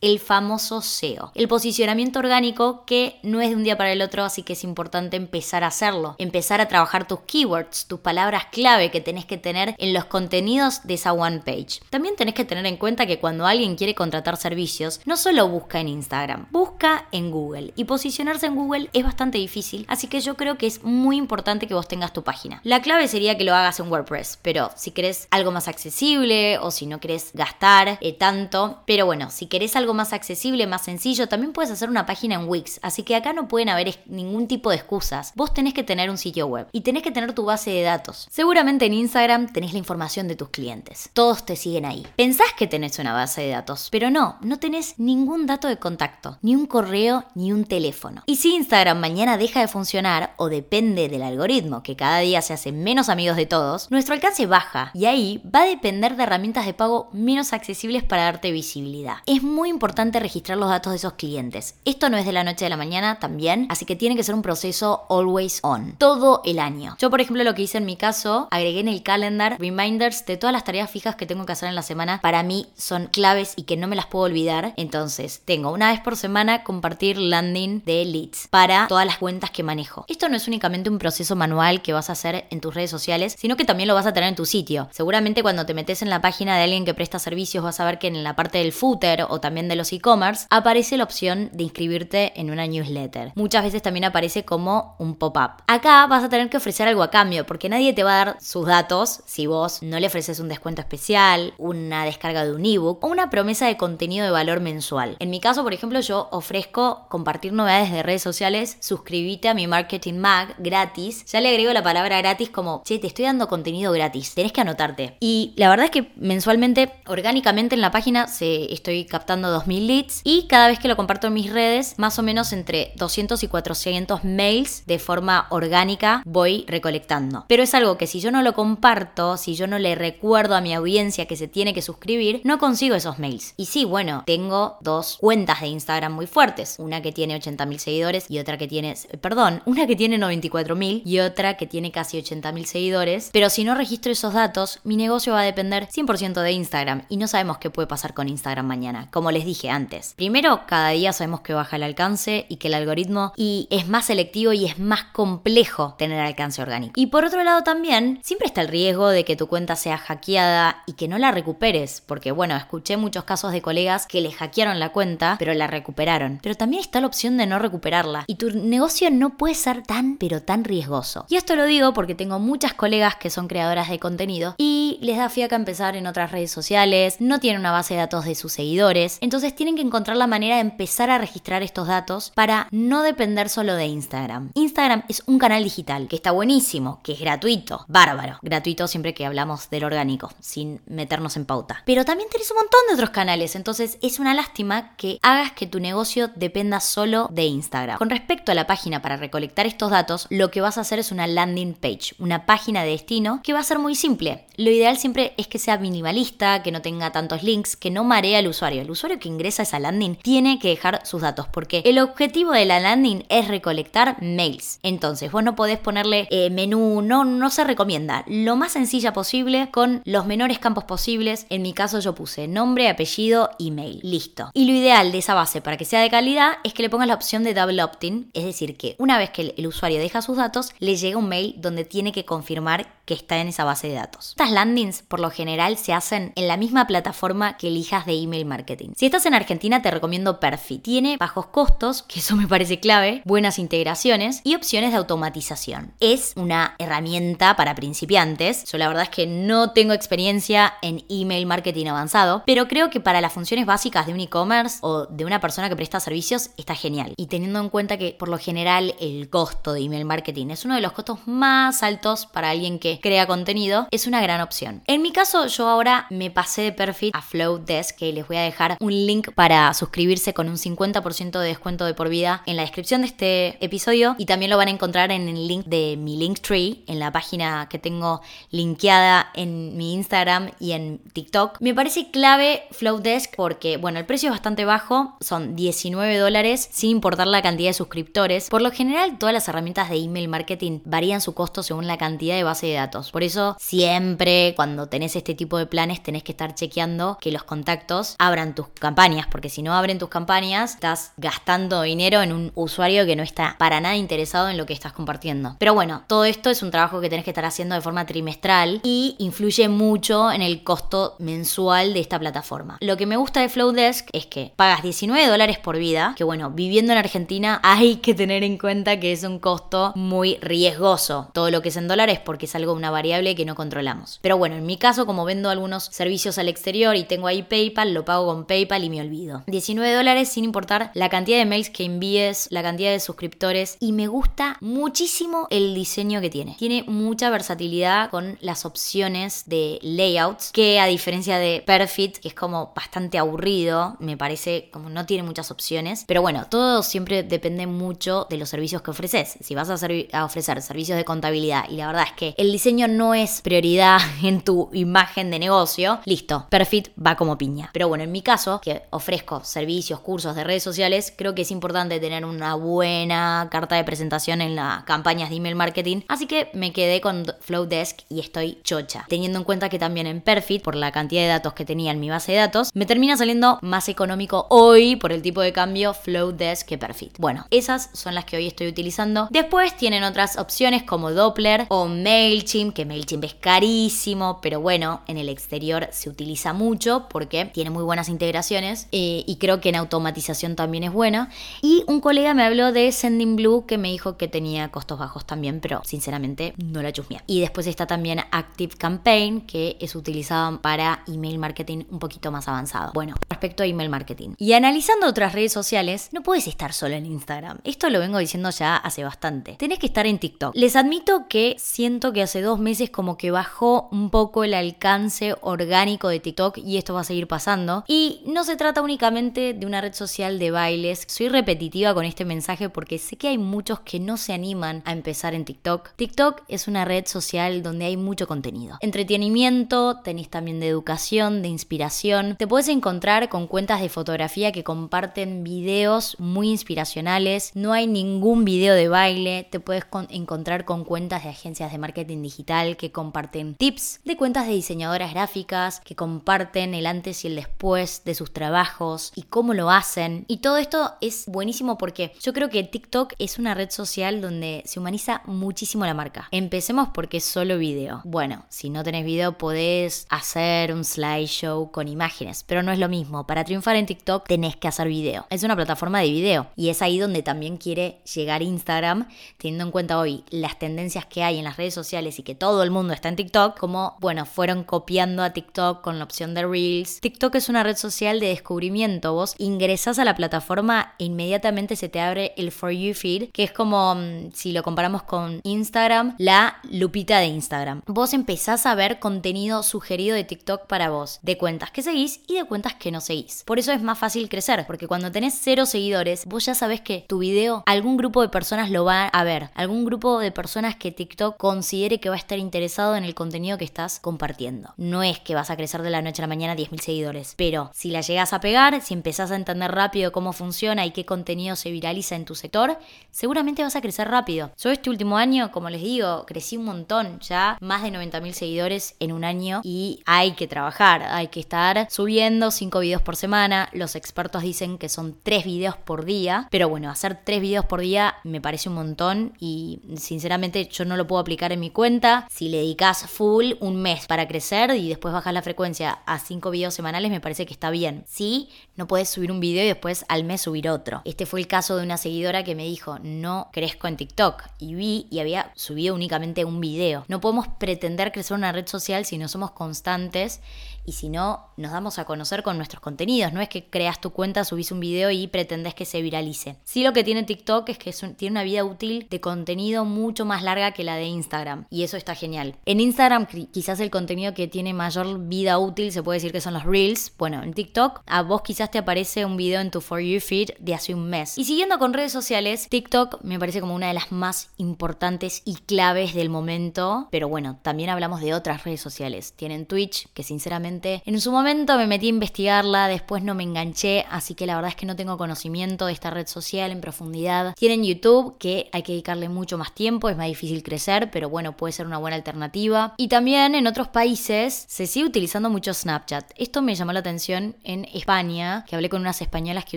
el 0.00 0.18
famoso 0.18 0.80
SEO, 0.80 1.30
el 1.34 1.46
posicionamiento 1.46 2.18
orgánico 2.18 2.84
que 2.86 3.18
no 3.22 3.40
es 3.40 3.50
de 3.50 3.56
un 3.56 3.64
día 3.64 3.76
para 3.76 3.92
el 3.92 4.02
otro, 4.02 4.24
así 4.24 4.42
que 4.42 4.54
es 4.54 4.64
importante 4.64 5.16
empezar 5.16 5.62
a 5.62 5.68
hacerlo, 5.68 6.16
empezar 6.18 6.60
a 6.60 6.66
trabajar 6.66 7.06
tus 7.06 7.20
keywords, 7.20 7.86
tus 7.86 8.00
palabras 8.00 8.46
clave 8.50 8.90
que 8.90 9.00
tenés 9.00 9.26
que 9.26 9.38
tener 9.38 9.74
en 9.78 9.92
los 9.92 10.06
contenidos 10.06 10.80
de 10.84 10.94
esa 10.94 11.12
one 11.12 11.40
page. 11.44 11.80
También 11.90 12.16
tenés 12.16 12.34
que 12.34 12.44
tener 12.44 12.66
en 12.66 12.76
cuenta 12.76 13.06
que 13.06 13.20
cuando 13.20 13.46
alguien 13.46 13.76
quiere 13.76 13.94
contratar 13.94 14.36
servicios, 14.36 15.00
no 15.04 15.16
solo 15.16 15.48
busca 15.48 15.78
en 15.78 15.88
Instagram, 15.88 16.48
busca 16.50 17.06
en 17.12 17.30
Google. 17.30 17.72
Y 17.76 17.84
posicionarse 17.84 18.46
en 18.46 18.56
Google 18.56 18.90
es 18.92 19.04
bastante 19.04 19.38
difícil, 19.38 19.86
así 19.88 20.08
que 20.08 20.20
yo 20.20 20.36
creo 20.36 20.58
que 20.58 20.66
es 20.66 20.82
muy 20.82 21.16
importante 21.16 21.68
que 21.68 21.74
vos 21.74 21.86
tengas 21.86 22.12
tu 22.12 22.24
página. 22.24 22.60
La 22.64 22.82
clave 22.82 23.06
sería 23.06 23.38
que 23.38 23.44
lo 23.44 23.54
hagas 23.54 23.78
en 23.78 23.90
WordPress, 23.90 24.38
pero 24.42 24.70
si 24.74 24.90
querés 24.90 25.28
algo 25.30 25.52
más 25.52 25.68
accesible 25.68 26.58
o 26.58 26.70
si 26.70 26.86
no 26.86 26.98
querés 26.98 27.30
gastar 27.34 27.98
eh, 28.00 28.12
tanto, 28.12 28.82
pero 28.86 29.06
bueno, 29.06 29.30
si 29.30 29.43
si 29.44 29.48
querés 29.48 29.76
algo 29.76 29.92
más 29.92 30.14
accesible, 30.14 30.66
más 30.66 30.84
sencillo, 30.84 31.28
también 31.28 31.52
puedes 31.52 31.70
hacer 31.70 31.90
una 31.90 32.06
página 32.06 32.36
en 32.36 32.48
Wix. 32.48 32.80
Así 32.80 33.02
que 33.02 33.14
acá 33.14 33.34
no 33.34 33.46
pueden 33.46 33.68
haber 33.68 33.98
ningún 34.06 34.48
tipo 34.48 34.70
de 34.70 34.76
excusas. 34.76 35.34
Vos 35.34 35.52
tenés 35.52 35.74
que 35.74 35.82
tener 35.82 36.08
un 36.08 36.16
sitio 36.16 36.46
web 36.46 36.66
y 36.72 36.80
tenés 36.80 37.02
que 37.02 37.10
tener 37.10 37.34
tu 37.34 37.44
base 37.44 37.70
de 37.70 37.82
datos. 37.82 38.26
Seguramente 38.30 38.86
en 38.86 38.94
Instagram 38.94 39.52
tenés 39.52 39.74
la 39.74 39.80
información 39.80 40.28
de 40.28 40.34
tus 40.34 40.48
clientes. 40.48 41.10
Todos 41.12 41.44
te 41.44 41.56
siguen 41.56 41.84
ahí. 41.84 42.06
Pensás 42.16 42.54
que 42.56 42.66
tenés 42.66 42.98
una 42.98 43.12
base 43.12 43.42
de 43.42 43.50
datos, 43.50 43.88
pero 43.92 44.08
no, 44.08 44.38
no 44.40 44.58
tenés 44.58 44.98
ningún 44.98 45.44
dato 45.44 45.68
de 45.68 45.76
contacto, 45.76 46.38
ni 46.40 46.54
un 46.54 46.64
correo, 46.64 47.26
ni 47.34 47.52
un 47.52 47.66
teléfono. 47.66 48.22
Y 48.24 48.36
si 48.36 48.54
Instagram 48.54 48.98
mañana 48.98 49.36
deja 49.36 49.60
de 49.60 49.68
funcionar 49.68 50.32
o 50.38 50.48
depende 50.48 51.10
del 51.10 51.22
algoritmo 51.22 51.82
que 51.82 51.96
cada 51.96 52.20
día 52.20 52.40
se 52.40 52.54
hace 52.54 52.72
menos 52.72 53.10
amigos 53.10 53.36
de 53.36 53.44
todos, 53.44 53.90
nuestro 53.90 54.14
alcance 54.14 54.46
baja 54.46 54.90
y 54.94 55.04
ahí 55.04 55.42
va 55.54 55.64
a 55.64 55.66
depender 55.66 56.16
de 56.16 56.22
herramientas 56.22 56.64
de 56.64 56.72
pago 56.72 57.10
menos 57.12 57.52
accesibles 57.52 58.04
para 58.04 58.24
darte 58.24 58.50
visibilidad 58.50 59.18
es 59.34 59.42
muy 59.42 59.68
importante 59.68 60.20
registrar 60.20 60.58
los 60.58 60.68
datos 60.68 60.92
de 60.92 60.96
esos 60.96 61.14
clientes. 61.14 61.74
Esto 61.84 62.08
no 62.08 62.16
es 62.16 62.26
de 62.26 62.32
la 62.32 62.44
noche 62.44 62.66
a 62.66 62.68
la 62.68 62.76
mañana 62.76 63.18
también, 63.18 63.66
así 63.70 63.84
que 63.84 63.96
tiene 63.96 64.16
que 64.16 64.22
ser 64.22 64.34
un 64.34 64.42
proceso 64.42 65.06
always 65.08 65.60
on, 65.62 65.96
todo 65.98 66.42
el 66.44 66.58
año. 66.58 66.96
Yo, 66.98 67.10
por 67.10 67.20
ejemplo, 67.20 67.42
lo 67.42 67.54
que 67.54 67.62
hice 67.62 67.78
en 67.78 67.86
mi 67.86 67.96
caso, 67.96 68.48
agregué 68.50 68.80
en 68.80 68.88
el 68.88 69.02
calendar 69.02 69.56
reminders 69.58 70.24
de 70.26 70.36
todas 70.36 70.52
las 70.52 70.64
tareas 70.64 70.90
fijas 70.90 71.16
que 71.16 71.26
tengo 71.26 71.46
que 71.46 71.52
hacer 71.52 71.68
en 71.68 71.74
la 71.74 71.82
semana. 71.82 72.20
Para 72.20 72.42
mí 72.42 72.66
son 72.76 73.06
claves 73.06 73.54
y 73.56 73.64
que 73.64 73.76
no 73.76 73.88
me 73.88 73.96
las 73.96 74.06
puedo 74.06 74.24
olvidar. 74.24 74.72
Entonces, 74.76 75.42
tengo 75.44 75.72
una 75.72 75.90
vez 75.90 76.00
por 76.00 76.16
semana 76.16 76.62
compartir 76.62 77.18
landing 77.18 77.82
de 77.84 78.04
leads 78.04 78.48
para 78.48 78.86
todas 78.86 79.06
las 79.06 79.18
cuentas 79.18 79.50
que 79.50 79.62
manejo. 79.62 80.04
Esto 80.08 80.28
no 80.28 80.36
es 80.36 80.46
únicamente 80.46 80.90
un 80.90 80.98
proceso 80.98 81.34
manual 81.34 81.82
que 81.82 81.92
vas 81.92 82.08
a 82.08 82.12
hacer 82.12 82.46
en 82.50 82.60
tus 82.60 82.74
redes 82.74 82.90
sociales, 82.90 83.36
sino 83.38 83.56
que 83.56 83.64
también 83.64 83.88
lo 83.88 83.94
vas 83.94 84.06
a 84.06 84.12
tener 84.12 84.28
en 84.28 84.36
tu 84.36 84.46
sitio. 84.46 84.88
Seguramente 84.92 85.42
cuando 85.42 85.66
te 85.66 85.74
metes 85.74 86.02
en 86.02 86.10
la 86.10 86.20
página 86.20 86.56
de 86.56 86.64
alguien 86.64 86.84
que 86.84 86.94
presta 86.94 87.18
servicios 87.18 87.64
vas 87.64 87.80
a 87.80 87.84
ver 87.84 87.98
que 87.98 88.06
en 88.06 88.22
la 88.22 88.36
parte 88.36 88.58
del 88.58 88.72
footer 88.72 89.13
o 89.22 89.40
también 89.40 89.68
de 89.68 89.76
los 89.76 89.92
e-commerce, 89.92 90.46
aparece 90.50 90.96
la 90.96 91.04
opción 91.04 91.50
de 91.52 91.64
inscribirte 91.64 92.32
en 92.40 92.50
una 92.50 92.66
newsletter. 92.66 93.32
Muchas 93.34 93.64
veces 93.64 93.82
también 93.82 94.04
aparece 94.04 94.44
como 94.44 94.96
un 94.98 95.14
pop-up. 95.14 95.62
Acá 95.66 96.06
vas 96.06 96.24
a 96.24 96.28
tener 96.28 96.50
que 96.50 96.56
ofrecer 96.56 96.88
algo 96.88 97.02
a 97.02 97.10
cambio, 97.10 97.46
porque 97.46 97.68
nadie 97.68 97.92
te 97.92 98.04
va 98.04 98.12
a 98.20 98.24
dar 98.24 98.36
sus 98.40 98.66
datos 98.66 99.20
si 99.26 99.46
vos 99.46 99.82
no 99.82 99.98
le 99.98 100.06
ofreces 100.06 100.40
un 100.40 100.48
descuento 100.48 100.80
especial, 100.80 101.54
una 101.58 102.04
descarga 102.04 102.44
de 102.44 102.52
un 102.52 102.64
ebook 102.64 103.04
o 103.04 103.08
una 103.08 103.30
promesa 103.30 103.66
de 103.66 103.76
contenido 103.76 104.24
de 104.24 104.30
valor 104.30 104.60
mensual. 104.60 105.16
En 105.18 105.30
mi 105.30 105.40
caso, 105.40 105.62
por 105.62 105.74
ejemplo, 105.74 106.00
yo 106.00 106.28
ofrezco 106.30 107.06
compartir 107.08 107.52
novedades 107.52 107.90
de 107.90 108.02
redes 108.02 108.22
sociales, 108.22 108.76
suscríbete 108.80 109.48
a 109.48 109.54
mi 109.54 109.66
Marketing 109.66 110.14
Mag 110.14 110.54
gratis. 110.58 111.24
Ya 111.26 111.40
le 111.40 111.48
agrego 111.48 111.72
la 111.72 111.82
palabra 111.82 112.18
gratis 112.18 112.50
como, 112.50 112.82
che, 112.84 112.98
te 112.98 113.06
estoy 113.06 113.24
dando 113.26 113.48
contenido 113.48 113.92
gratis, 113.92 114.34
tenés 114.34 114.52
que 114.52 114.60
anotarte. 114.60 115.16
Y 115.20 115.52
la 115.56 115.68
verdad 115.68 115.86
es 115.86 115.90
que 115.90 116.12
mensualmente, 116.16 116.92
orgánicamente 117.06 117.74
en 117.74 117.80
la 117.80 117.90
página 117.90 118.26
se 118.28 118.72
estoy 118.72 119.03
captando 119.06 119.54
2.000 119.54 119.86
leads 119.86 120.20
y 120.24 120.46
cada 120.48 120.68
vez 120.68 120.78
que 120.78 120.88
lo 120.88 120.96
comparto 120.96 121.28
en 121.28 121.34
mis 121.34 121.52
redes, 121.52 121.94
más 121.98 122.18
o 122.18 122.22
menos 122.22 122.52
entre 122.52 122.92
200 122.96 123.42
y 123.42 123.48
400 123.48 124.24
mails 124.24 124.84
de 124.86 124.98
forma 124.98 125.46
orgánica 125.50 126.22
voy 126.24 126.64
recolectando. 126.68 127.44
Pero 127.48 127.62
es 127.62 127.74
algo 127.74 127.98
que 127.98 128.06
si 128.06 128.20
yo 128.20 128.30
no 128.30 128.42
lo 128.42 128.54
comparto, 128.54 129.36
si 129.36 129.54
yo 129.54 129.66
no 129.66 129.78
le 129.78 129.94
recuerdo 129.94 130.54
a 130.54 130.60
mi 130.60 130.74
audiencia 130.74 131.26
que 131.26 131.36
se 131.36 131.48
tiene 131.48 131.74
que 131.74 131.82
suscribir, 131.82 132.40
no 132.44 132.58
consigo 132.58 132.94
esos 132.94 133.18
mails. 133.18 133.54
Y 133.56 133.66
sí, 133.66 133.84
bueno, 133.84 134.22
tengo 134.26 134.76
dos 134.80 135.18
cuentas 135.20 135.60
de 135.60 135.68
Instagram 135.68 136.12
muy 136.12 136.26
fuertes, 136.26 136.76
una 136.78 137.02
que 137.02 137.12
tiene 137.12 137.38
80.000 137.38 137.78
seguidores 137.78 138.30
y 138.30 138.38
otra 138.38 138.58
que 138.58 138.68
tiene, 138.68 138.94
perdón, 139.20 139.62
una 139.66 139.86
que 139.86 139.96
tiene 139.96 140.18
94.000 140.18 141.02
y 141.04 141.20
otra 141.20 141.56
que 141.56 141.66
tiene 141.66 141.92
casi 141.92 142.18
80.000 142.18 142.64
seguidores, 142.64 143.30
pero 143.32 143.50
si 143.50 143.64
no 143.64 143.74
registro 143.74 144.12
esos 144.12 144.34
datos, 144.34 144.80
mi 144.84 144.96
negocio 144.96 145.32
va 145.32 145.40
a 145.40 145.44
depender 145.44 145.88
100% 145.88 146.42
de 146.42 146.52
Instagram 146.52 147.02
y 147.08 147.16
no 147.16 147.28
sabemos 147.28 147.58
qué 147.58 147.70
puede 147.70 147.88
pasar 147.88 148.14
con 148.14 148.28
Instagram 148.28 148.66
mañana 148.66 148.93
como 149.10 149.30
les 149.30 149.44
dije 149.44 149.70
antes. 149.70 150.14
Primero, 150.16 150.62
cada 150.66 150.90
día 150.90 151.12
sabemos 151.12 151.40
que 151.40 151.54
baja 151.54 151.76
el 151.76 151.82
alcance 151.82 152.46
y 152.48 152.56
que 152.56 152.68
el 152.68 152.74
algoritmo 152.74 153.32
y 153.36 153.66
es 153.70 153.88
más 153.88 154.06
selectivo 154.06 154.52
y 154.52 154.66
es 154.66 154.78
más 154.78 155.04
complejo 155.04 155.94
tener 155.98 156.20
alcance 156.20 156.62
orgánico. 156.62 156.92
Y 156.96 157.06
por 157.06 157.24
otro 157.24 157.42
lado 157.42 157.62
también, 157.62 158.20
siempre 158.22 158.46
está 158.46 158.62
el 158.62 158.68
riesgo 158.68 159.08
de 159.08 159.24
que 159.24 159.36
tu 159.36 159.46
cuenta 159.46 159.76
sea 159.76 159.98
hackeada 159.98 160.82
y 160.86 160.94
que 160.94 161.08
no 161.08 161.18
la 161.18 161.30
recuperes, 161.30 162.02
porque 162.04 162.32
bueno, 162.32 162.56
escuché 162.56 162.96
muchos 162.96 163.24
casos 163.24 163.52
de 163.52 163.62
colegas 163.62 164.06
que 164.06 164.20
les 164.20 164.34
hackearon 164.34 164.78
la 164.78 164.92
cuenta, 164.92 165.36
pero 165.38 165.54
la 165.54 165.66
recuperaron. 165.66 166.38
Pero 166.42 166.54
también 166.54 166.80
está 166.80 167.00
la 167.00 167.06
opción 167.06 167.36
de 167.36 167.46
no 167.46 167.58
recuperarla 167.58 168.24
y 168.26 168.36
tu 168.36 168.50
negocio 168.50 169.10
no 169.10 169.36
puede 169.36 169.54
ser 169.54 169.82
tan, 169.82 170.16
pero 170.16 170.42
tan 170.42 170.64
riesgoso. 170.64 171.26
Y 171.28 171.36
esto 171.36 171.56
lo 171.56 171.64
digo 171.64 171.92
porque 171.92 172.14
tengo 172.14 172.38
muchas 172.38 172.74
colegas 172.74 173.16
que 173.16 173.30
son 173.30 173.48
creadoras 173.48 173.88
de 173.88 173.98
contenido 173.98 174.54
y 174.58 174.98
les 175.00 175.16
da 175.16 175.28
fiaca 175.28 175.56
empezar 175.56 175.96
en 175.96 176.06
otras 176.06 176.32
redes 176.32 176.50
sociales, 176.50 177.16
no 177.20 177.40
tienen 177.40 177.60
una 177.60 177.72
base 177.72 177.94
de 177.94 178.00
datos 178.00 178.24
de 178.24 178.34
sus 178.34 178.52
seguidores, 178.52 178.83
Entonces 179.20 179.54
tienen 179.54 179.76
que 179.76 179.82
encontrar 179.82 180.16
la 180.16 180.26
manera 180.26 180.56
de 180.56 180.60
empezar 180.60 181.08
a 181.08 181.16
registrar 181.16 181.62
estos 181.62 181.88
datos 181.88 182.32
para 182.34 182.68
no 182.70 183.02
depender 183.02 183.48
solo 183.48 183.76
de 183.76 183.86
Instagram. 183.86 184.50
Instagram 184.54 185.04
es 185.08 185.22
un 185.26 185.38
canal 185.38 185.64
digital 185.64 186.06
que 186.06 186.16
está 186.16 186.32
buenísimo, 186.32 187.00
que 187.02 187.12
es 187.12 187.20
gratuito, 187.20 187.86
bárbaro. 187.88 188.38
Gratuito 188.42 188.86
siempre 188.86 189.14
que 189.14 189.24
hablamos 189.24 189.70
del 189.70 189.84
orgánico, 189.84 190.30
sin 190.40 190.82
meternos 190.86 191.36
en 191.36 191.46
pauta. 191.46 191.82
Pero 191.86 192.04
también 192.04 192.28
tenés 192.30 192.50
un 192.50 192.58
montón 192.58 192.80
de 192.88 192.94
otros 192.94 193.10
canales, 193.10 193.56
entonces 193.56 193.96
es 194.02 194.18
una 194.18 194.34
lástima 194.34 194.94
que 194.96 195.18
hagas 195.22 195.52
que 195.52 195.66
tu 195.66 195.80
negocio 195.80 196.28
dependa 196.34 196.80
solo 196.80 197.28
de 197.32 197.44
Instagram. 197.44 197.96
Con 197.96 198.10
respecto 198.10 198.52
a 198.52 198.54
la 198.54 198.66
página 198.66 199.00
para 199.00 199.16
recolectar 199.16 199.66
estos 199.66 199.90
datos, 199.90 200.26
lo 200.28 200.50
que 200.50 200.60
vas 200.60 200.76
a 200.76 200.82
hacer 200.82 200.98
es 200.98 201.10
una 201.10 201.26
landing 201.26 201.72
page, 201.72 202.14
una 202.18 202.44
página 202.44 202.82
de 202.82 202.90
destino 202.90 203.40
que 203.42 203.54
va 203.54 203.60
a 203.60 203.64
ser 203.64 203.78
muy 203.78 203.94
simple. 203.94 204.44
Lo 204.56 204.70
ideal 204.70 204.98
siempre 204.98 205.32
es 205.38 205.46
que 205.46 205.58
sea 205.58 205.78
minimalista, 205.78 206.62
que 206.62 206.70
no 206.70 206.82
tenga 206.82 207.12
tantos 207.12 207.42
links, 207.42 207.76
que 207.76 207.90
no 207.90 208.04
marea 208.04 208.40
al 208.40 208.46
usuario. 208.46 208.73
El 208.82 208.90
usuario 208.90 209.18
que 209.18 209.28
ingresa 209.28 209.62
a 209.62 209.64
esa 209.64 209.78
landing 209.78 210.16
tiene 210.16 210.58
que 210.58 210.68
dejar 210.68 211.06
sus 211.06 211.22
datos 211.22 211.46
porque 211.48 211.82
el 211.84 211.98
objetivo 211.98 212.52
de 212.52 212.64
la 212.64 212.80
landing 212.80 213.24
es 213.28 213.48
recolectar 213.48 214.16
mails. 214.20 214.78
Entonces, 214.82 215.30
vos 215.30 215.42
no 215.42 215.54
podés 215.56 215.78
ponerle 215.78 216.26
eh, 216.30 216.50
menú, 216.50 217.02
no, 217.02 217.24
no 217.24 217.50
se 217.50 217.64
recomienda. 217.64 218.24
Lo 218.26 218.56
más 218.56 218.72
sencilla 218.72 219.12
posible 219.12 219.70
con 219.70 220.02
los 220.04 220.26
menores 220.26 220.58
campos 220.58 220.84
posibles. 220.84 221.46
En 221.50 221.62
mi 221.62 221.72
caso 221.72 222.00
yo 222.00 222.14
puse 222.14 222.48
nombre, 222.48 222.88
apellido, 222.88 223.50
email. 223.58 224.00
Listo. 224.02 224.50
Y 224.54 224.66
lo 224.66 224.72
ideal 224.72 225.12
de 225.12 225.18
esa 225.18 225.34
base 225.34 225.60
para 225.60 225.76
que 225.76 225.84
sea 225.84 226.00
de 226.00 226.10
calidad 226.10 226.54
es 226.64 226.74
que 226.74 226.82
le 226.82 226.90
pongas 226.90 227.08
la 227.08 227.14
opción 227.14 227.44
de 227.44 227.54
double 227.54 227.82
opt-in, 227.82 228.30
es 228.34 228.44
decir, 228.44 228.76
que 228.76 228.96
una 228.98 229.18
vez 229.18 229.30
que 229.30 229.54
el 229.56 229.66
usuario 229.66 229.98
deja 229.98 230.22
sus 230.22 230.36
datos, 230.36 230.72
le 230.78 230.96
llega 230.96 231.18
un 231.18 231.28
mail 231.28 231.54
donde 231.58 231.84
tiene 231.84 232.12
que 232.12 232.24
confirmar 232.24 232.86
que 233.04 233.14
está 233.14 233.38
en 233.38 233.48
esa 233.48 233.64
base 233.64 233.88
de 233.88 233.94
datos. 233.94 234.30
Estas 234.30 234.50
landings 234.50 235.02
por 235.02 235.20
lo 235.20 235.30
general 235.30 235.76
se 235.76 235.92
hacen 235.92 236.32
en 236.36 236.48
la 236.48 236.56
misma 236.56 236.86
plataforma 236.86 237.56
que 237.56 237.68
elijas 237.68 238.06
de 238.06 238.14
email 238.14 238.46
marketing. 238.46 238.63
Si 238.96 239.06
estás 239.06 239.26
en 239.26 239.34
Argentina 239.34 239.82
te 239.82 239.90
recomiendo 239.90 240.40
Perfit. 240.40 240.82
Tiene 240.82 241.16
bajos 241.16 241.46
costos, 241.46 242.02
que 242.02 242.20
eso 242.20 242.36
me 242.36 242.46
parece 242.46 242.80
clave, 242.80 243.22
buenas 243.24 243.58
integraciones 243.58 244.40
y 244.44 244.54
opciones 244.54 244.92
de 244.92 244.98
automatización. 244.98 245.92
Es 246.00 246.32
una 246.36 246.74
herramienta 246.78 247.56
para 247.56 247.74
principiantes. 247.74 248.64
Yo 248.70 248.78
la 248.78 248.88
verdad 248.88 249.04
es 249.04 249.10
que 249.10 249.26
no 249.26 249.72
tengo 249.72 249.92
experiencia 249.92 250.74
en 250.82 251.04
email 251.08 251.46
marketing 251.46 251.86
avanzado, 251.86 252.42
pero 252.46 252.68
creo 252.68 252.90
que 252.90 253.00
para 253.00 253.20
las 253.20 253.32
funciones 253.32 253.66
básicas 253.66 254.06
de 254.06 254.14
un 254.14 254.20
e-commerce 254.20 254.78
o 254.80 255.06
de 255.06 255.24
una 255.24 255.40
persona 255.40 255.68
que 255.68 255.76
presta 255.76 256.00
servicios 256.00 256.50
está 256.56 256.74
genial. 256.74 257.14
Y 257.16 257.26
teniendo 257.26 257.60
en 257.60 257.68
cuenta 257.68 257.98
que 257.98 258.16
por 258.18 258.28
lo 258.28 258.38
general 258.38 258.94
el 259.00 259.28
costo 259.28 259.72
de 259.72 259.80
email 259.80 260.04
marketing 260.04 260.48
es 260.48 260.64
uno 260.64 260.74
de 260.74 260.80
los 260.80 260.92
costos 260.92 261.26
más 261.26 261.82
altos 261.82 262.26
para 262.26 262.50
alguien 262.50 262.78
que 262.78 263.00
crea 263.00 263.26
contenido, 263.26 263.88
es 263.90 264.06
una 264.06 264.22
gran 264.22 264.40
opción. 264.40 264.82
En 264.86 265.02
mi 265.02 265.12
caso, 265.12 265.46
yo 265.46 265.68
ahora 265.68 266.06
me 266.10 266.30
pasé 266.30 266.62
de 266.62 266.72
Perfit 266.72 267.14
a 267.14 267.22
Flowdesk, 267.22 267.96
que 267.96 268.12
les 268.12 268.26
voy 268.26 268.36
a 268.36 268.42
dejar 268.42 268.53
un 268.80 268.92
link 268.92 269.32
para 269.34 269.72
suscribirse 269.74 270.34
con 270.34 270.48
un 270.48 270.56
50% 270.56 271.38
de 271.38 271.48
descuento 271.48 271.84
de 271.84 271.94
por 271.94 272.08
vida 272.08 272.42
en 272.46 272.56
la 272.56 272.62
descripción 272.62 273.02
de 273.02 273.06
este 273.08 273.64
episodio 273.64 274.16
y 274.18 274.26
también 274.26 274.50
lo 274.50 274.56
van 274.56 274.68
a 274.68 274.72
encontrar 274.72 275.10
en 275.10 275.28
el 275.28 275.48
link 275.48 275.66
de 275.66 275.96
mi 275.96 276.16
Linktree, 276.16 276.84
en 276.86 276.98
la 276.98 277.12
página 277.12 277.68
que 277.68 277.78
tengo 277.78 278.20
linkeada 278.50 279.30
en 279.34 279.76
mi 279.76 279.94
Instagram 279.94 280.50
y 280.60 280.72
en 280.72 280.98
TikTok. 281.12 281.58
Me 281.60 281.74
parece 281.74 282.10
clave 282.10 282.64
Flowdesk 282.70 283.34
porque, 283.36 283.76
bueno, 283.76 283.98
el 283.98 284.06
precio 284.06 284.28
es 284.28 284.32
bastante 284.32 284.64
bajo, 284.64 285.16
son 285.20 285.56
19 285.56 286.16
dólares 286.18 286.68
sin 286.72 286.90
importar 286.90 287.26
la 287.26 287.42
cantidad 287.42 287.70
de 287.70 287.74
suscriptores. 287.74 288.48
Por 288.48 288.62
lo 288.62 288.70
general, 288.70 289.18
todas 289.18 289.32
las 289.32 289.48
herramientas 289.48 289.90
de 289.90 289.96
email 289.96 290.28
marketing 290.28 290.80
varían 290.84 291.20
su 291.20 291.34
costo 291.34 291.62
según 291.62 291.86
la 291.86 291.98
cantidad 291.98 292.36
de 292.36 292.44
base 292.44 292.66
de 292.66 292.74
datos. 292.74 293.10
Por 293.10 293.22
eso, 293.22 293.56
siempre 293.58 294.54
cuando 294.56 294.88
tenés 294.88 295.16
este 295.16 295.34
tipo 295.34 295.58
de 295.58 295.66
planes, 295.66 296.02
tenés 296.02 296.22
que 296.22 296.32
estar 296.32 296.54
chequeando 296.54 297.18
que 297.20 297.32
los 297.32 297.44
contactos 297.44 298.16
abran 298.18 298.43
tus 298.52 298.66
campañas, 298.68 299.28
porque 299.30 299.48
si 299.48 299.62
no 299.62 299.74
abren 299.74 299.98
tus 299.98 300.08
campañas, 300.08 300.74
estás 300.74 301.12
gastando 301.16 301.82
dinero 301.82 302.20
en 302.20 302.32
un 302.32 302.52
usuario 302.54 303.06
que 303.06 303.16
no 303.16 303.22
está 303.22 303.56
para 303.58 303.80
nada 303.80 303.96
interesado 303.96 304.48
en 304.48 304.58
lo 304.58 304.66
que 304.66 304.72
estás 304.72 304.92
compartiendo. 304.92 305.56
Pero 305.58 305.72
bueno, 305.72 306.02
todo 306.08 306.24
esto 306.24 306.50
es 306.50 306.62
un 306.62 306.70
trabajo 306.70 307.00
que 307.00 307.08
tenés 307.08 307.24
que 307.24 307.30
estar 307.30 307.44
haciendo 307.44 307.74
de 307.74 307.80
forma 307.80 308.04
trimestral 308.04 308.80
y 308.82 309.16
influye 309.18 309.68
mucho 309.68 310.30
en 310.30 310.42
el 310.42 310.62
costo 310.64 311.16
mensual 311.18 311.94
de 311.94 312.00
esta 312.00 312.18
plataforma. 312.18 312.78
Lo 312.80 312.96
que 312.96 313.06
me 313.06 313.16
gusta 313.16 313.40
de 313.40 313.48
Flowdesk 313.48 314.08
es 314.12 314.26
que 314.26 314.52
pagas 314.56 314.82
19 314.82 315.26
dólares 315.28 315.58
por 315.58 315.78
vida, 315.78 316.14
que 316.16 316.24
bueno, 316.24 316.50
viviendo 316.50 316.92
en 316.92 316.98
Argentina 316.98 317.60
hay 317.62 317.96
que 317.96 318.14
tener 318.14 318.42
en 318.42 318.58
cuenta 318.58 318.98
que 319.00 319.12
es 319.12 319.22
un 319.24 319.38
costo 319.38 319.92
muy 319.94 320.36
riesgoso. 320.40 321.30
Todo 321.32 321.50
lo 321.50 321.62
que 321.62 321.68
es 321.68 321.76
en 321.76 321.88
dólares 321.88 322.20
porque 322.24 322.46
es 322.46 322.54
algo, 322.54 322.72
una 322.72 322.90
variable 322.90 323.34
que 323.34 323.44
no 323.44 323.54
controlamos. 323.54 324.18
Pero 324.22 324.36
bueno, 324.36 324.56
en 324.56 324.66
mi 324.66 324.76
caso, 324.76 325.06
como 325.06 325.24
vendo 325.24 325.50
algunos 325.50 325.84
servicios 325.84 326.38
al 326.38 326.48
exterior 326.48 326.96
y 326.96 327.04
tengo 327.04 327.26
ahí 327.26 327.42
PayPal, 327.42 327.94
lo 327.94 328.04
pago 328.04 328.23
con 328.26 328.44
PayPal 328.44 328.84
y 328.84 328.90
me 328.90 329.00
olvido. 329.00 329.42
19 329.46 329.94
dólares 329.94 330.28
sin 330.28 330.44
importar 330.44 330.90
la 330.94 331.08
cantidad 331.08 331.38
de 331.38 331.44
mails 331.44 331.70
que 331.70 331.84
envíes, 331.84 332.48
la 332.50 332.62
cantidad 332.62 332.90
de 332.90 333.00
suscriptores 333.00 333.76
y 333.80 333.92
me 333.92 334.06
gusta 334.06 334.56
muchísimo 334.60 335.46
el 335.50 335.74
diseño 335.74 336.20
que 336.20 336.30
tiene. 336.30 336.56
Tiene 336.58 336.84
mucha 336.86 337.30
versatilidad 337.30 338.10
con 338.10 338.38
las 338.40 338.64
opciones 338.64 339.44
de 339.46 339.78
layouts 339.82 340.50
que 340.52 340.80
a 340.80 340.86
diferencia 340.86 341.38
de 341.38 341.62
Perfit, 341.64 342.18
que 342.18 342.28
es 342.28 342.34
como 342.34 342.72
bastante 342.74 343.18
aburrido, 343.18 343.96
me 343.98 344.16
parece 344.16 344.68
como 344.72 344.90
no 344.90 345.06
tiene 345.06 345.22
muchas 345.22 345.50
opciones. 345.50 346.04
Pero 346.06 346.22
bueno, 346.22 346.46
todo 346.48 346.82
siempre 346.82 347.22
depende 347.22 347.66
mucho 347.66 348.26
de 348.30 348.36
los 348.36 348.48
servicios 348.48 348.82
que 348.82 348.90
ofreces. 348.90 349.36
Si 349.40 349.54
vas 349.54 349.70
a, 349.70 349.88
a 350.12 350.24
ofrecer 350.24 350.60
servicios 350.62 350.96
de 350.96 351.04
contabilidad 351.04 351.64
y 351.68 351.76
la 351.76 351.86
verdad 351.86 352.04
es 352.06 352.12
que 352.12 352.34
el 352.38 352.52
diseño 352.52 352.88
no 352.88 353.14
es 353.14 353.40
prioridad 353.40 353.98
en 354.22 354.42
tu 354.42 354.70
imagen 354.72 355.30
de 355.30 355.38
negocio, 355.38 356.00
listo, 356.04 356.46
Perfit 356.50 356.88
va 357.04 357.16
como 357.16 357.38
piña. 357.38 357.70
Pero 357.72 357.88
bueno, 357.88 358.04
en 358.04 358.12
mi 358.14 358.22
caso, 358.22 358.60
que 358.60 358.82
ofrezco 358.90 359.42
servicios, 359.42 359.98
cursos 359.98 360.36
de 360.36 360.44
redes 360.44 360.62
sociales, 360.62 361.12
creo 361.16 361.34
que 361.34 361.42
es 361.42 361.50
importante 361.50 361.98
tener 361.98 362.24
una 362.24 362.54
buena 362.54 363.48
carta 363.50 363.74
de 363.74 363.82
presentación 363.82 364.40
en 364.40 364.54
las 364.54 364.84
campañas 364.84 365.30
de 365.30 365.36
email 365.36 365.56
marketing. 365.56 366.02
Así 366.06 366.28
que 366.28 366.48
me 366.54 366.72
quedé 366.72 367.00
con 367.00 367.26
Flowdesk 367.40 368.02
y 368.08 368.20
estoy 368.20 368.60
chocha. 368.62 369.04
Teniendo 369.08 369.40
en 369.40 369.44
cuenta 369.44 369.68
que 369.68 369.80
también 369.80 370.06
en 370.06 370.20
Perfit, 370.20 370.62
por 370.62 370.76
la 370.76 370.92
cantidad 370.92 371.22
de 371.22 371.26
datos 371.26 371.54
que 371.54 371.64
tenía 371.64 371.90
en 371.90 371.98
mi 371.98 372.08
base 372.08 372.30
de 372.30 372.38
datos, 372.38 372.70
me 372.72 372.86
termina 372.86 373.16
saliendo 373.16 373.58
más 373.62 373.88
económico 373.88 374.46
hoy 374.48 374.94
por 374.94 375.10
el 375.10 375.20
tipo 375.20 375.40
de 375.40 375.52
cambio 375.52 375.92
Flowdesk 375.92 376.68
que 376.68 376.78
Perfit. 376.78 377.18
Bueno, 377.18 377.46
esas 377.50 377.90
son 377.94 378.14
las 378.14 378.26
que 378.26 378.36
hoy 378.36 378.46
estoy 378.46 378.68
utilizando. 378.68 379.26
Después 379.32 379.76
tienen 379.76 380.04
otras 380.04 380.38
opciones 380.38 380.84
como 380.84 381.10
Doppler 381.10 381.66
o 381.68 381.86
MailChimp, 381.86 382.76
que 382.76 382.84
MailChimp 382.84 383.24
es 383.24 383.34
carísimo, 383.34 384.38
pero 384.40 384.60
bueno, 384.60 385.02
en 385.08 385.18
el 385.18 385.28
exterior 385.28 385.88
se 385.90 386.08
utiliza 386.08 386.52
mucho 386.52 387.08
porque 387.10 387.46
tiene 387.46 387.70
muy 387.70 387.82
buenas 387.82 388.03
integraciones 388.08 388.88
eh, 388.92 389.24
y 389.26 389.36
creo 389.36 389.60
que 389.60 389.68
en 389.68 389.76
automatización 389.76 390.56
también 390.56 390.84
es 390.84 390.92
buena. 390.92 391.30
Y 391.62 391.84
un 391.86 392.00
colega 392.00 392.34
me 392.34 392.44
habló 392.44 392.72
de 392.72 392.90
Sending 392.92 393.36
Blue 393.36 393.64
que 393.66 393.78
me 393.78 393.90
dijo 393.90 394.16
que 394.16 394.28
tenía 394.28 394.70
costos 394.70 394.98
bajos 394.98 395.26
también, 395.26 395.60
pero 395.60 395.82
sinceramente 395.84 396.54
no 396.56 396.82
la 396.82 396.92
chusmea. 396.92 397.22
Y 397.26 397.40
después 397.40 397.66
está 397.66 397.86
también 397.86 398.20
Active 398.30 398.74
Campaign, 398.76 399.42
que 399.42 399.76
es 399.80 399.94
utilizado 399.94 400.60
para 400.60 401.02
email 401.06 401.38
marketing 401.38 401.84
un 401.90 401.98
poquito 401.98 402.30
más 402.30 402.48
avanzado. 402.48 402.92
Bueno, 402.94 403.14
respecto 403.28 403.62
a 403.62 403.66
email 403.66 403.88
marketing. 403.88 404.34
Y 404.38 404.52
analizando 404.52 405.06
otras 405.06 405.32
redes 405.32 405.52
sociales, 405.52 406.08
no 406.12 406.22
puedes 406.22 406.46
estar 406.46 406.72
solo 406.72 406.94
en 406.94 407.06
Instagram. 407.06 407.58
Esto 407.64 407.90
lo 407.90 407.98
vengo 407.98 408.18
diciendo 408.18 408.50
ya 408.50 408.76
hace 408.76 409.04
bastante. 409.04 409.54
Tenés 409.54 409.78
que 409.78 409.86
estar 409.86 410.06
en 410.06 410.18
TikTok. 410.18 410.54
Les 410.54 410.76
admito 410.76 411.26
que 411.28 411.56
siento 411.58 412.12
que 412.12 412.22
hace 412.22 412.40
dos 412.40 412.58
meses 412.58 412.90
como 412.90 413.16
que 413.16 413.30
bajó 413.30 413.88
un 413.90 414.10
poco 414.10 414.44
el 414.44 414.54
alcance 414.54 415.34
orgánico 415.40 416.08
de 416.08 416.20
TikTok 416.20 416.58
y 416.58 416.76
esto 416.76 416.94
va 416.94 417.00
a 417.00 417.04
seguir 417.04 417.28
pasando. 417.28 417.84
No 418.24 418.44
se 418.44 418.56
trata 418.56 418.82
únicamente 418.82 419.54
de 419.54 419.66
una 419.66 419.80
red 419.80 419.94
social 419.94 420.38
de 420.38 420.50
bailes. 420.50 421.04
Soy 421.06 421.28
repetitiva 421.28 421.94
con 421.94 422.04
este 422.04 422.24
mensaje 422.24 422.68
porque 422.68 422.98
sé 422.98 423.16
que 423.16 423.28
hay 423.28 423.38
muchos 423.38 423.80
que 423.80 424.00
no 424.00 424.16
se 424.16 424.32
animan 424.32 424.82
a 424.84 424.92
empezar 424.92 425.34
en 425.34 425.44
TikTok. 425.44 425.90
TikTok 425.96 426.42
es 426.48 426.66
una 426.66 426.84
red 426.84 427.06
social 427.06 427.62
donde 427.62 427.84
hay 427.84 427.96
mucho 427.96 428.26
contenido. 428.26 428.78
Entretenimiento, 428.80 430.00
tenéis 430.02 430.28
también 430.28 430.60
de 430.60 430.68
educación, 430.68 431.42
de 431.42 431.48
inspiración. 431.48 432.36
Te 432.36 432.46
puedes 432.46 432.68
encontrar 432.68 433.28
con 433.28 433.46
cuentas 433.46 433.80
de 433.80 433.88
fotografía 433.88 434.52
que 434.52 434.64
comparten 434.64 435.44
videos 435.44 436.16
muy 436.18 436.50
inspiracionales. 436.50 437.52
No 437.54 437.72
hay 437.72 437.86
ningún 437.86 438.44
video 438.44 438.74
de 438.74 438.88
baile. 438.88 439.46
Te 439.50 439.60
puedes 439.60 439.84
encontrar 440.10 440.64
con 440.64 440.84
cuentas 440.84 441.24
de 441.24 441.30
agencias 441.30 441.70
de 441.70 441.78
marketing 441.78 442.22
digital 442.22 442.76
que 442.76 442.92
comparten 442.92 443.54
tips, 443.54 444.00
de 444.04 444.16
cuentas 444.16 444.46
de 444.46 444.54
diseñadoras 444.54 445.12
gráficas 445.12 445.80
que 445.80 445.94
comparten 445.94 446.74
el 446.74 446.86
antes 446.86 447.24
y 447.24 447.28
el 447.28 447.36
después 447.36 447.83
de 448.04 448.14
sus 448.14 448.32
trabajos 448.32 449.12
y 449.14 449.22
cómo 449.22 449.54
lo 449.54 449.70
hacen. 449.70 450.24
Y 450.28 450.38
todo 450.38 450.56
esto 450.56 450.94
es 451.00 451.24
buenísimo 451.26 451.76
porque 451.76 452.12
yo 452.20 452.32
creo 452.32 452.48
que 452.48 452.62
TikTok 452.64 453.14
es 453.18 453.38
una 453.38 453.54
red 453.54 453.70
social 453.70 454.20
donde 454.20 454.62
se 454.64 454.80
humaniza 454.80 455.22
muchísimo 455.26 455.84
la 455.84 455.94
marca. 455.94 456.28
Empecemos 456.30 456.88
porque 456.94 457.18
es 457.18 457.24
solo 457.24 457.58
video. 457.58 458.00
Bueno, 458.04 458.44
si 458.48 458.70
no 458.70 458.82
tenés 458.82 459.04
video 459.04 459.36
podés 459.38 460.06
hacer 460.08 460.72
un 460.72 460.84
slideshow 460.84 461.70
con 461.70 461.88
imágenes, 461.88 462.44
pero 462.44 462.62
no 462.62 462.72
es 462.72 462.78
lo 462.78 462.88
mismo. 462.88 463.26
Para 463.26 463.44
triunfar 463.44 463.76
en 463.76 463.86
TikTok 463.86 464.26
tenés 464.26 464.56
que 464.56 464.68
hacer 464.68 464.88
video. 464.88 465.26
Es 465.30 465.42
una 465.42 465.56
plataforma 465.56 466.00
de 466.00 466.10
video 466.10 466.46
y 466.56 466.70
es 466.70 466.80
ahí 466.82 466.98
donde 466.98 467.22
también 467.22 467.56
quiere 467.56 468.00
llegar 468.14 468.42
Instagram, 468.42 469.08
teniendo 469.36 469.64
en 469.64 469.70
cuenta 469.70 469.98
hoy 469.98 470.24
las 470.30 470.58
tendencias 470.58 471.06
que 471.06 471.22
hay 471.22 471.38
en 471.38 471.44
las 471.44 471.56
redes 471.56 471.74
sociales 471.74 472.18
y 472.18 472.22
que 472.22 472.34
todo 472.34 472.62
el 472.62 472.70
mundo 472.70 472.92
está 472.92 473.08
en 473.08 473.16
TikTok, 473.16 473.58
como, 473.58 473.96
bueno, 474.00 474.24
fueron 474.26 474.64
copiando 474.64 475.22
a 475.22 475.32
TikTok 475.32 475.82
con 475.82 475.98
la 475.98 476.04
opción 476.04 476.34
de 476.34 476.46
Reels. 476.46 477.00
TikTok 477.00 477.34
es 477.34 477.48
una 477.48 477.62
red 477.62 477.73
social 477.76 478.20
de 478.20 478.28
descubrimiento. 478.28 479.14
Vos 479.14 479.34
ingresás 479.38 479.98
a 479.98 480.04
la 480.04 480.14
plataforma 480.14 480.94
e 480.98 481.04
inmediatamente 481.04 481.76
se 481.76 481.88
te 481.88 482.00
abre 482.00 482.32
el 482.36 482.52
For 482.52 482.70
You 482.70 482.94
feed, 482.94 483.30
que 483.30 483.44
es 483.44 483.52
como 483.52 483.94
mm, 483.94 484.32
si 484.32 484.52
lo 484.52 484.62
comparamos 484.62 485.02
con 485.02 485.40
Instagram, 485.42 486.14
la 486.18 486.58
lupita 486.70 487.18
de 487.18 487.26
Instagram. 487.26 487.82
Vos 487.86 488.12
empezás 488.12 488.66
a 488.66 488.74
ver 488.74 488.98
contenido 488.98 489.62
sugerido 489.62 490.14
de 490.14 490.24
TikTok 490.24 490.66
para 490.66 490.90
vos, 490.90 491.18
de 491.22 491.38
cuentas 491.38 491.70
que 491.70 491.82
seguís 491.82 492.20
y 492.26 492.34
de 492.34 492.44
cuentas 492.44 492.74
que 492.74 492.90
no 492.90 493.00
seguís. 493.00 493.42
Por 493.44 493.58
eso 493.58 493.72
es 493.72 493.82
más 493.82 493.98
fácil 493.98 494.28
crecer, 494.28 494.64
porque 494.66 494.88
cuando 494.88 495.12
tenés 495.12 495.38
cero 495.40 495.66
seguidores, 495.66 496.26
vos 496.26 496.44
ya 496.46 496.54
sabés 496.54 496.80
que 496.80 497.04
tu 497.08 497.18
video 497.18 497.62
algún 497.66 497.96
grupo 497.96 498.22
de 498.22 498.28
personas 498.28 498.70
lo 498.70 498.84
va 498.84 499.06
a 499.06 499.24
ver, 499.24 499.50
algún 499.54 499.84
grupo 499.84 500.18
de 500.18 500.32
personas 500.32 500.76
que 500.76 500.92
TikTok 500.92 501.36
considere 501.36 502.00
que 502.00 502.08
va 502.08 502.14
a 502.14 502.18
estar 502.18 502.38
interesado 502.38 502.96
en 502.96 503.04
el 503.04 503.14
contenido 503.14 503.58
que 503.58 503.64
estás 503.64 504.00
compartiendo. 504.00 504.74
No 504.76 505.02
es 505.02 505.18
que 505.20 505.34
vas 505.34 505.50
a 505.50 505.56
crecer 505.56 505.82
de 505.82 505.90
la 505.90 506.02
noche 506.02 506.22
a 506.22 506.24
la 506.24 506.28
mañana 506.28 506.56
10.000 506.56 506.80
seguidores, 506.80 507.34
pero 507.36 507.63
si 507.72 507.90
la 507.90 508.00
llegas 508.00 508.32
a 508.32 508.40
pegar, 508.40 508.80
si 508.80 508.94
empezás 508.94 509.30
a 509.30 509.36
entender 509.36 509.72
rápido 509.72 510.12
cómo 510.12 510.32
funciona 510.32 510.84
y 510.86 510.90
qué 510.90 511.04
contenido 511.04 511.56
se 511.56 511.70
viraliza 511.70 512.16
en 512.16 512.24
tu 512.24 512.34
sector, 512.34 512.78
seguramente 513.10 513.62
vas 513.62 513.76
a 513.76 513.80
crecer 513.80 514.08
rápido. 514.08 514.50
Yo 514.58 514.70
este 514.70 514.90
último 514.90 515.16
año, 515.16 515.50
como 515.50 515.70
les 515.70 515.82
digo, 515.82 516.24
crecí 516.26 516.56
un 516.56 516.64
montón, 516.64 517.20
ya 517.20 517.56
más 517.60 517.82
de 517.82 517.90
90.000 517.90 518.32
seguidores 518.32 518.96
en 519.00 519.12
un 519.12 519.24
año 519.24 519.60
y 519.64 520.02
hay 520.06 520.32
que 520.32 520.46
trabajar, 520.46 521.02
hay 521.02 521.28
que 521.28 521.40
estar 521.40 521.86
subiendo 521.90 522.50
5 522.50 522.80
videos 522.80 523.02
por 523.02 523.16
semana. 523.16 523.68
Los 523.72 523.94
expertos 523.96 524.42
dicen 524.42 524.78
que 524.78 524.88
son 524.88 525.16
3 525.22 525.44
videos 525.44 525.76
por 525.76 526.04
día, 526.04 526.48
pero 526.50 526.68
bueno, 526.68 526.90
hacer 526.90 527.20
3 527.24 527.40
videos 527.40 527.64
por 527.64 527.80
día 527.80 528.16
me 528.24 528.40
parece 528.40 528.68
un 528.68 528.74
montón 528.76 529.34
y 529.38 529.80
sinceramente 529.96 530.66
yo 530.66 530.84
no 530.84 530.96
lo 530.96 531.06
puedo 531.06 531.20
aplicar 531.20 531.52
en 531.52 531.60
mi 531.60 531.70
cuenta. 531.70 532.26
Si 532.30 532.48
le 532.48 532.58
dedicas 532.58 533.06
full 533.06 533.52
un 533.60 533.76
mes 533.76 534.06
para 534.06 534.28
crecer 534.28 534.74
y 534.76 534.88
después 534.88 535.14
bajas 535.14 535.32
la 535.32 535.42
frecuencia 535.42 535.98
a 536.06 536.18
5 536.18 536.50
videos 536.50 536.74
semanales, 536.74 537.10
me 537.10 537.20
parece 537.20 537.46
que 537.46 537.53
está 537.54 537.70
bien. 537.70 538.04
Sí, 538.06 538.48
no 538.76 538.86
puedes 538.86 539.08
subir 539.08 539.32
un 539.32 539.40
video 539.40 539.64
y 539.64 539.68
después 539.68 540.04
al 540.08 540.24
mes 540.24 540.42
subir 540.42 540.68
otro. 540.68 541.02
Este 541.04 541.26
fue 541.26 541.40
el 541.40 541.46
caso 541.46 541.76
de 541.76 541.84
una 541.84 541.96
seguidora 541.96 542.44
que 542.44 542.54
me 542.54 542.64
dijo, 542.64 542.98
no 543.02 543.48
crezco 543.52 543.88
en 543.88 543.96
TikTok. 543.96 544.42
Y 544.58 544.74
vi 544.74 545.06
y 545.10 545.20
había 545.20 545.52
subido 545.54 545.94
únicamente 545.94 546.44
un 546.44 546.60
video. 546.60 547.04
No 547.08 547.20
podemos 547.20 547.48
pretender 547.48 548.12
crecer 548.12 548.36
una 548.36 548.52
red 548.52 548.66
social 548.66 549.04
si 549.04 549.18
no 549.18 549.28
somos 549.28 549.52
constantes 549.52 550.40
y 550.84 550.92
si 550.92 551.08
no, 551.08 551.48
nos 551.56 551.72
damos 551.72 551.98
a 551.98 552.04
conocer 552.04 552.42
con 552.42 552.56
nuestros 552.56 552.80
contenidos. 552.80 553.32
No 553.32 553.40
es 553.40 553.48
que 553.48 553.64
creas 553.64 554.00
tu 554.00 554.10
cuenta, 554.10 554.44
subís 554.44 554.72
un 554.72 554.80
video 554.80 555.10
y 555.10 555.26
pretendes 555.26 555.74
que 555.74 555.84
se 555.84 556.02
viralice. 556.02 556.56
Sí 556.64 556.82
lo 556.82 556.92
que 556.92 557.04
tiene 557.04 557.22
TikTok 557.22 557.68
es 557.68 557.78
que 557.78 557.92
tiene 558.16 558.32
una 558.32 558.42
vida 558.42 558.64
útil 558.64 559.06
de 559.10 559.20
contenido 559.20 559.84
mucho 559.84 560.24
más 560.24 560.42
larga 560.42 560.72
que 560.72 560.84
la 560.84 560.96
de 560.96 561.06
Instagram. 561.06 561.66
Y 561.70 561.84
eso 561.84 561.96
está 561.96 562.14
genial. 562.14 562.56
En 562.66 562.80
Instagram 562.80 563.26
quizás 563.26 563.80
el 563.80 563.90
contenido 563.90 564.34
que 564.34 564.48
tiene 564.48 564.74
mayor 564.74 565.26
vida 565.26 565.58
útil 565.58 565.92
se 565.92 566.02
puede 566.02 566.18
decir 566.18 566.32
que 566.32 566.40
son 566.40 566.54
los 566.54 566.64
reels. 566.64 567.12
Bueno, 567.18 567.42
en 567.42 567.54
TikTok 567.54 568.02
a 568.06 568.22
vos 568.22 568.42
quizás 568.42 568.70
te 568.70 568.78
aparece 568.78 569.24
un 569.24 569.36
video 569.36 569.60
en 569.60 569.70
tu 569.70 569.80
For 569.80 570.00
You 570.00 570.20
feed 570.20 570.50
de 570.58 570.74
hace 570.74 570.94
un 570.94 571.08
mes. 571.08 571.38
Y 571.38 571.44
siguiendo 571.44 571.78
con 571.78 571.92
redes 571.92 572.12
sociales, 572.12 572.68
TikTok 572.68 573.22
me 573.22 573.38
parece 573.38 573.60
como 573.60 573.74
una 573.74 573.88
de 573.88 573.94
las 573.94 574.12
más 574.12 574.50
importantes 574.56 575.42
y 575.44 575.54
claves 575.54 576.14
del 576.14 576.30
momento. 576.30 577.08
Pero 577.10 577.28
bueno, 577.28 577.58
también 577.62 577.90
hablamos 577.90 578.20
de 578.20 578.34
otras 578.34 578.64
redes 578.64 578.80
sociales. 578.80 579.32
Tienen 579.36 579.66
Twitch, 579.66 580.08
que 580.12 580.22
sinceramente 580.22 580.73
en 580.82 581.20
su 581.20 581.30
momento 581.30 581.76
me 581.76 581.86
metí 581.86 582.06
a 582.06 582.10
investigarla, 582.10 582.88
después 582.88 583.22
no 583.22 583.34
me 583.34 583.42
enganché, 583.42 584.04
así 584.10 584.34
que 584.34 584.46
la 584.46 584.56
verdad 584.56 584.70
es 584.70 584.76
que 584.76 584.86
no 584.86 584.96
tengo 584.96 585.16
conocimiento 585.16 585.86
de 585.86 585.92
esta 585.92 586.10
red 586.10 586.26
social 586.26 586.70
en 586.70 586.80
profundidad. 586.80 587.54
Tienen 587.56 587.84
YouTube, 587.84 588.36
que 588.38 588.68
hay 588.72 588.82
que 588.82 588.92
dedicarle 588.92 589.28
mucho 589.28 589.58
más 589.58 589.74
tiempo, 589.74 590.08
es 590.08 590.16
más 590.16 590.26
difícil 590.26 590.62
crecer, 590.62 591.10
pero 591.10 591.28
bueno, 591.28 591.56
puede 591.56 591.72
ser 591.72 591.86
una 591.86 591.98
buena 591.98 592.16
alternativa. 592.16 592.94
Y 592.96 593.08
también 593.08 593.54
en 593.54 593.66
otros 593.66 593.88
países 593.88 594.64
se 594.68 594.86
sigue 594.86 595.06
utilizando 595.06 595.50
mucho 595.50 595.74
Snapchat. 595.74 596.32
Esto 596.36 596.62
me 596.62 596.74
llamó 596.74 596.92
la 596.92 597.00
atención 597.00 597.56
en 597.64 597.86
España, 597.92 598.64
que 598.68 598.76
hablé 598.76 598.88
con 598.88 599.00
unas 599.00 599.20
españolas 599.20 599.64
que 599.64 599.76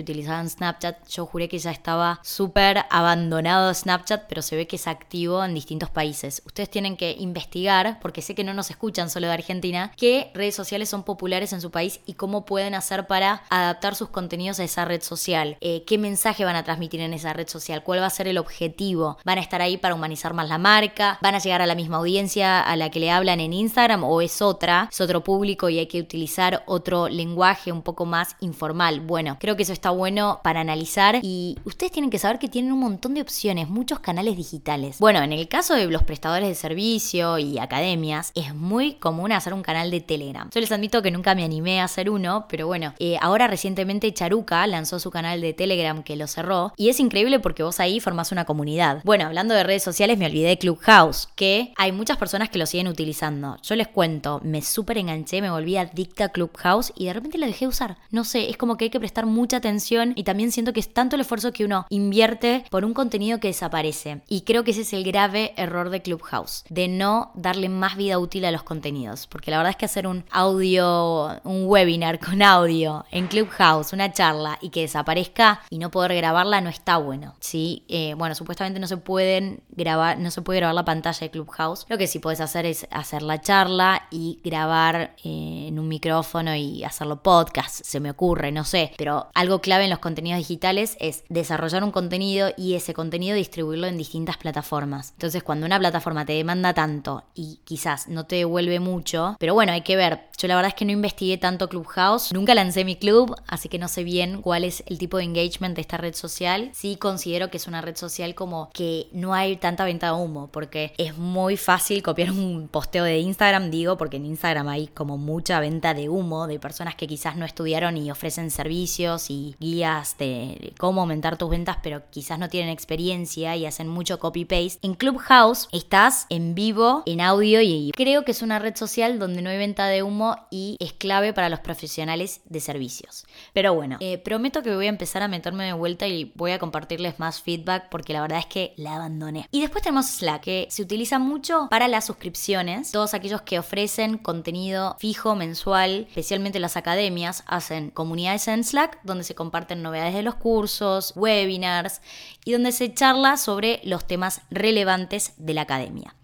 utilizaban 0.00 0.48
Snapchat. 0.48 1.08
Yo 1.08 1.26
juré 1.26 1.48
que 1.48 1.58
ya 1.58 1.70
estaba 1.70 2.20
súper 2.22 2.84
abandonado 2.90 3.72
Snapchat, 3.72 4.26
pero 4.28 4.42
se 4.42 4.56
ve 4.56 4.66
que 4.66 4.76
es 4.76 4.86
activo 4.86 5.44
en 5.44 5.54
distintos 5.54 5.90
países. 5.90 6.42
Ustedes 6.46 6.70
tienen 6.70 6.96
que 6.96 7.12
investigar, 7.18 7.98
porque 8.00 8.22
sé 8.22 8.34
que 8.34 8.44
no 8.44 8.54
nos 8.54 8.70
escuchan 8.70 9.10
solo 9.10 9.26
de 9.26 9.34
Argentina, 9.34 9.92
qué 9.96 10.30
redes 10.34 10.54
sociales 10.54 10.87
son 10.88 11.04
populares 11.04 11.52
en 11.52 11.60
su 11.60 11.70
país 11.70 12.00
y 12.06 12.14
cómo 12.14 12.44
pueden 12.44 12.74
hacer 12.74 13.06
para 13.06 13.42
adaptar 13.50 13.94
sus 13.94 14.08
contenidos 14.08 14.60
a 14.60 14.64
esa 14.64 14.84
red 14.84 15.02
social. 15.02 15.56
Eh, 15.60 15.84
¿Qué 15.86 15.98
mensaje 15.98 16.44
van 16.44 16.56
a 16.56 16.64
transmitir 16.64 17.00
en 17.00 17.14
esa 17.14 17.32
red 17.32 17.48
social? 17.48 17.82
¿Cuál 17.82 18.00
va 18.00 18.06
a 18.06 18.10
ser 18.10 18.28
el 18.28 18.38
objetivo? 18.38 19.18
¿Van 19.24 19.38
a 19.38 19.40
estar 19.40 19.62
ahí 19.62 19.76
para 19.76 19.94
humanizar 19.94 20.34
más 20.34 20.48
la 20.48 20.58
marca? 20.58 21.18
¿Van 21.22 21.34
a 21.34 21.38
llegar 21.38 21.62
a 21.62 21.66
la 21.66 21.74
misma 21.74 21.98
audiencia 21.98 22.60
a 22.60 22.76
la 22.76 22.90
que 22.90 23.00
le 23.00 23.10
hablan 23.10 23.40
en 23.40 23.52
Instagram 23.52 24.04
o 24.04 24.20
es 24.20 24.42
otra? 24.42 24.88
¿Es 24.90 25.00
otro 25.00 25.22
público 25.22 25.68
y 25.68 25.78
hay 25.78 25.86
que 25.86 26.00
utilizar 26.00 26.62
otro 26.66 27.08
lenguaje 27.08 27.72
un 27.72 27.82
poco 27.82 28.06
más 28.06 28.36
informal? 28.40 29.00
Bueno, 29.00 29.36
creo 29.40 29.56
que 29.56 29.62
eso 29.62 29.72
está 29.72 29.90
bueno 29.90 30.40
para 30.42 30.60
analizar 30.60 31.20
y 31.22 31.58
ustedes 31.64 31.92
tienen 31.92 32.10
que 32.10 32.18
saber 32.18 32.38
que 32.38 32.48
tienen 32.48 32.72
un 32.72 32.80
montón 32.80 33.14
de 33.14 33.22
opciones, 33.22 33.68
muchos 33.68 34.00
canales 34.00 34.36
digitales. 34.36 34.98
Bueno, 34.98 35.22
en 35.22 35.32
el 35.32 35.48
caso 35.48 35.74
de 35.74 35.86
los 35.86 36.02
prestadores 36.02 36.48
de 36.48 36.54
servicio 36.54 37.38
y 37.38 37.58
academias, 37.58 38.32
es 38.34 38.54
muy 38.54 38.94
común 38.94 39.32
hacer 39.32 39.54
un 39.54 39.62
canal 39.62 39.90
de 39.90 40.00
Telegram. 40.00 40.48
Yo 40.50 40.60
les 40.60 40.68
admito 40.78 41.02
que 41.02 41.10
nunca 41.10 41.34
me 41.34 41.44
animé 41.44 41.80
a 41.80 41.84
hacer 41.84 42.08
uno, 42.08 42.46
pero 42.48 42.66
bueno, 42.66 42.94
eh, 42.98 43.16
ahora 43.20 43.48
recientemente 43.48 44.12
Charuca 44.12 44.66
lanzó 44.66 44.98
su 44.98 45.10
canal 45.10 45.40
de 45.40 45.52
Telegram 45.52 46.02
que 46.02 46.16
lo 46.16 46.26
cerró 46.26 46.72
y 46.76 46.88
es 46.88 47.00
increíble 47.00 47.40
porque 47.40 47.62
vos 47.62 47.80
ahí 47.80 48.00
formás 48.00 48.32
una 48.32 48.44
comunidad. 48.44 49.02
Bueno, 49.04 49.26
hablando 49.26 49.54
de 49.54 49.64
redes 49.64 49.82
sociales, 49.82 50.18
me 50.18 50.26
olvidé 50.26 50.48
de 50.48 50.58
Clubhouse, 50.58 51.28
que 51.34 51.72
hay 51.76 51.92
muchas 51.92 52.16
personas 52.16 52.48
que 52.48 52.58
lo 52.58 52.66
siguen 52.66 52.88
utilizando. 52.88 53.58
Yo 53.62 53.74
les 53.74 53.88
cuento, 53.88 54.40
me 54.44 54.62
súper 54.62 54.98
enganché, 54.98 55.42
me 55.42 55.50
volví 55.50 55.76
adicta 55.76 56.26
a 56.26 56.28
Clubhouse 56.28 56.92
y 56.96 57.06
de 57.06 57.12
repente 57.12 57.38
lo 57.38 57.46
dejé 57.46 57.64
de 57.64 57.70
usar. 57.70 57.98
No 58.10 58.24
sé, 58.24 58.50
es 58.50 58.56
como 58.56 58.76
que 58.76 58.84
hay 58.84 58.90
que 58.90 59.00
prestar 59.00 59.26
mucha 59.26 59.56
atención 59.56 60.12
y 60.14 60.24
también 60.24 60.52
siento 60.52 60.72
que 60.72 60.80
es 60.80 60.92
tanto 60.92 61.16
el 61.16 61.22
esfuerzo 61.22 61.52
que 61.52 61.64
uno 61.64 61.86
invierte 61.90 62.64
por 62.70 62.84
un 62.84 62.94
contenido 62.94 63.40
que 63.40 63.48
desaparece. 63.48 64.22
Y 64.28 64.42
creo 64.42 64.64
que 64.64 64.70
ese 64.70 64.82
es 64.82 64.92
el 64.92 65.04
grave 65.04 65.54
error 65.56 65.90
de 65.90 66.02
Clubhouse, 66.02 66.64
de 66.68 66.88
no 66.88 67.32
darle 67.34 67.68
más 67.68 67.96
vida 67.96 68.18
útil 68.18 68.44
a 68.44 68.50
los 68.50 68.62
contenidos, 68.62 69.26
porque 69.26 69.50
la 69.50 69.58
verdad 69.58 69.70
es 69.70 69.76
que 69.76 69.86
hacer 69.86 70.06
un 70.06 70.24
audio 70.30 70.67
un 70.76 71.64
webinar 71.66 72.18
con 72.18 72.42
audio 72.42 73.04
en 73.10 73.26
Clubhouse, 73.26 73.92
una 73.92 74.12
charla 74.12 74.58
y 74.60 74.70
que 74.70 74.82
desaparezca 74.82 75.62
y 75.70 75.78
no 75.78 75.90
poder 75.90 76.14
grabarla 76.14 76.60
no 76.60 76.68
está 76.68 76.98
bueno, 76.98 77.34
¿sí? 77.40 77.84
Eh, 77.88 78.14
bueno, 78.16 78.34
supuestamente 78.34 78.80
no 78.80 78.86
se 78.86 78.96
pueden 78.96 79.62
grabar, 79.70 80.18
no 80.18 80.30
se 80.30 80.42
puede 80.42 80.60
grabar 80.60 80.74
la 80.74 80.84
pantalla 80.84 81.18
de 81.18 81.30
Clubhouse. 81.30 81.86
Lo 81.88 81.98
que 81.98 82.06
sí 82.06 82.18
puedes 82.18 82.40
hacer 82.40 82.66
es 82.66 82.86
hacer 82.90 83.22
la 83.22 83.40
charla 83.40 84.06
y 84.10 84.40
grabar 84.44 85.14
eh, 85.24 85.66
en 85.68 85.78
un 85.78 85.88
micrófono 85.88 86.54
y 86.54 86.84
hacerlo 86.84 87.22
podcast, 87.22 87.84
se 87.84 88.00
me 88.00 88.10
ocurre, 88.10 88.52
no 88.52 88.64
sé. 88.64 88.92
Pero 88.98 89.28
algo 89.34 89.60
clave 89.60 89.84
en 89.84 89.90
los 89.90 89.98
contenidos 90.00 90.38
digitales 90.38 90.96
es 91.00 91.24
desarrollar 91.28 91.84
un 91.84 91.92
contenido 91.92 92.50
y 92.56 92.74
ese 92.74 92.94
contenido 92.94 93.36
distribuirlo 93.36 93.86
en 93.86 93.98
distintas 93.98 94.36
plataformas. 94.36 95.12
Entonces, 95.12 95.42
cuando 95.42 95.66
una 95.66 95.78
plataforma 95.78 96.26
te 96.26 96.32
demanda 96.32 96.74
tanto 96.74 97.24
y 97.34 97.60
quizás 97.64 98.08
no 98.08 98.26
te 98.26 98.36
devuelve 98.36 98.80
mucho, 98.80 99.36
pero 99.38 99.54
bueno, 99.54 99.72
hay 99.72 99.82
que 99.82 99.96
ver. 99.96 100.28
Yo 100.38 100.47
la 100.48 100.56
verdad 100.56 100.70
es 100.70 100.74
que 100.74 100.84
no 100.84 100.92
investigué 100.92 101.38
tanto 101.38 101.68
Clubhouse, 101.68 102.32
nunca 102.32 102.54
lancé 102.54 102.84
mi 102.84 102.96
club, 102.96 103.36
así 103.46 103.68
que 103.68 103.78
no 103.78 103.86
sé 103.88 104.02
bien 104.02 104.42
cuál 104.42 104.64
es 104.64 104.82
el 104.86 104.98
tipo 104.98 105.18
de 105.18 105.24
engagement 105.24 105.74
de 105.74 105.82
esta 105.82 105.96
red 105.96 106.14
social. 106.14 106.70
Sí 106.72 106.96
considero 106.96 107.50
que 107.50 107.58
es 107.58 107.66
una 107.66 107.80
red 107.80 107.96
social 107.96 108.34
como 108.34 108.70
que 108.72 109.08
no 109.12 109.34
hay 109.34 109.56
tanta 109.56 109.84
venta 109.84 110.06
de 110.06 110.12
humo, 110.12 110.48
porque 110.50 110.92
es 110.98 111.16
muy 111.16 111.56
fácil 111.56 112.02
copiar 112.02 112.30
un 112.30 112.68
posteo 112.68 113.04
de 113.04 113.18
Instagram, 113.18 113.70
digo, 113.70 113.96
porque 113.96 114.16
en 114.16 114.26
Instagram 114.26 114.68
hay 114.68 114.88
como 114.88 115.18
mucha 115.18 115.60
venta 115.60 115.94
de 115.94 116.08
humo 116.08 116.46
de 116.46 116.58
personas 116.58 116.94
que 116.94 117.06
quizás 117.06 117.36
no 117.36 117.44
estudiaron 117.44 117.96
y 117.96 118.10
ofrecen 118.10 118.50
servicios 118.50 119.30
y 119.30 119.54
guías 119.60 120.16
de 120.18 120.72
cómo 120.78 121.02
aumentar 121.02 121.36
tus 121.36 121.50
ventas, 121.50 121.78
pero 121.82 122.02
quizás 122.10 122.38
no 122.38 122.48
tienen 122.48 122.70
experiencia 122.70 123.54
y 123.56 123.66
hacen 123.66 123.88
mucho 123.88 124.18
copy-paste. 124.18 124.78
En 124.82 124.94
Clubhouse 124.94 125.68
estás 125.72 126.26
en 126.30 126.54
vivo, 126.54 127.02
en 127.06 127.20
audio 127.20 127.60
y 127.60 127.92
creo 127.94 128.24
que 128.24 128.32
es 128.32 128.42
una 128.42 128.58
red 128.58 128.76
social 128.76 129.18
donde 129.18 129.42
no 129.42 129.50
hay 129.50 129.58
venta 129.58 129.86
de 129.86 130.02
humo 130.02 130.37
y 130.50 130.76
es 130.80 130.92
clave 130.92 131.32
para 131.32 131.48
los 131.48 131.60
profesionales 131.60 132.40
de 132.46 132.60
servicios. 132.60 133.26
Pero 133.52 133.74
bueno, 133.74 133.96
eh, 134.00 134.18
prometo 134.18 134.62
que 134.62 134.74
voy 134.74 134.86
a 134.86 134.90
empezar 134.90 135.22
a 135.22 135.28
meterme 135.28 135.64
de 135.64 135.72
vuelta 135.72 136.06
y 136.06 136.32
voy 136.34 136.52
a 136.52 136.58
compartirles 136.58 137.18
más 137.18 137.40
feedback 137.40 137.88
porque 137.90 138.12
la 138.12 138.22
verdad 138.22 138.38
es 138.38 138.46
que 138.46 138.74
la 138.76 138.96
abandoné. 138.96 139.46
Y 139.50 139.60
después 139.60 139.82
tenemos 139.82 140.06
Slack, 140.06 140.42
que 140.42 140.66
se 140.70 140.82
utiliza 140.82 141.18
mucho 141.18 141.68
para 141.70 141.88
las 141.88 142.06
suscripciones. 142.06 142.92
Todos 142.92 143.14
aquellos 143.14 143.42
que 143.42 143.58
ofrecen 143.58 144.18
contenido 144.18 144.96
fijo, 144.98 145.34
mensual, 145.34 146.06
especialmente 146.08 146.60
las 146.60 146.76
academias, 146.76 147.44
hacen 147.46 147.90
comunidades 147.90 148.48
en 148.48 148.64
Slack 148.64 149.00
donde 149.02 149.24
se 149.24 149.34
comparten 149.34 149.82
novedades 149.82 150.14
de 150.14 150.22
los 150.22 150.36
cursos, 150.36 151.12
webinars 151.16 152.00
y 152.44 152.52
donde 152.52 152.72
se 152.72 152.92
charla 152.94 153.36
sobre 153.36 153.80
los 153.84 154.06
temas 154.06 154.42
relevantes 154.50 155.34
de 155.36 155.54
la 155.54 155.62
academia. 155.62 156.14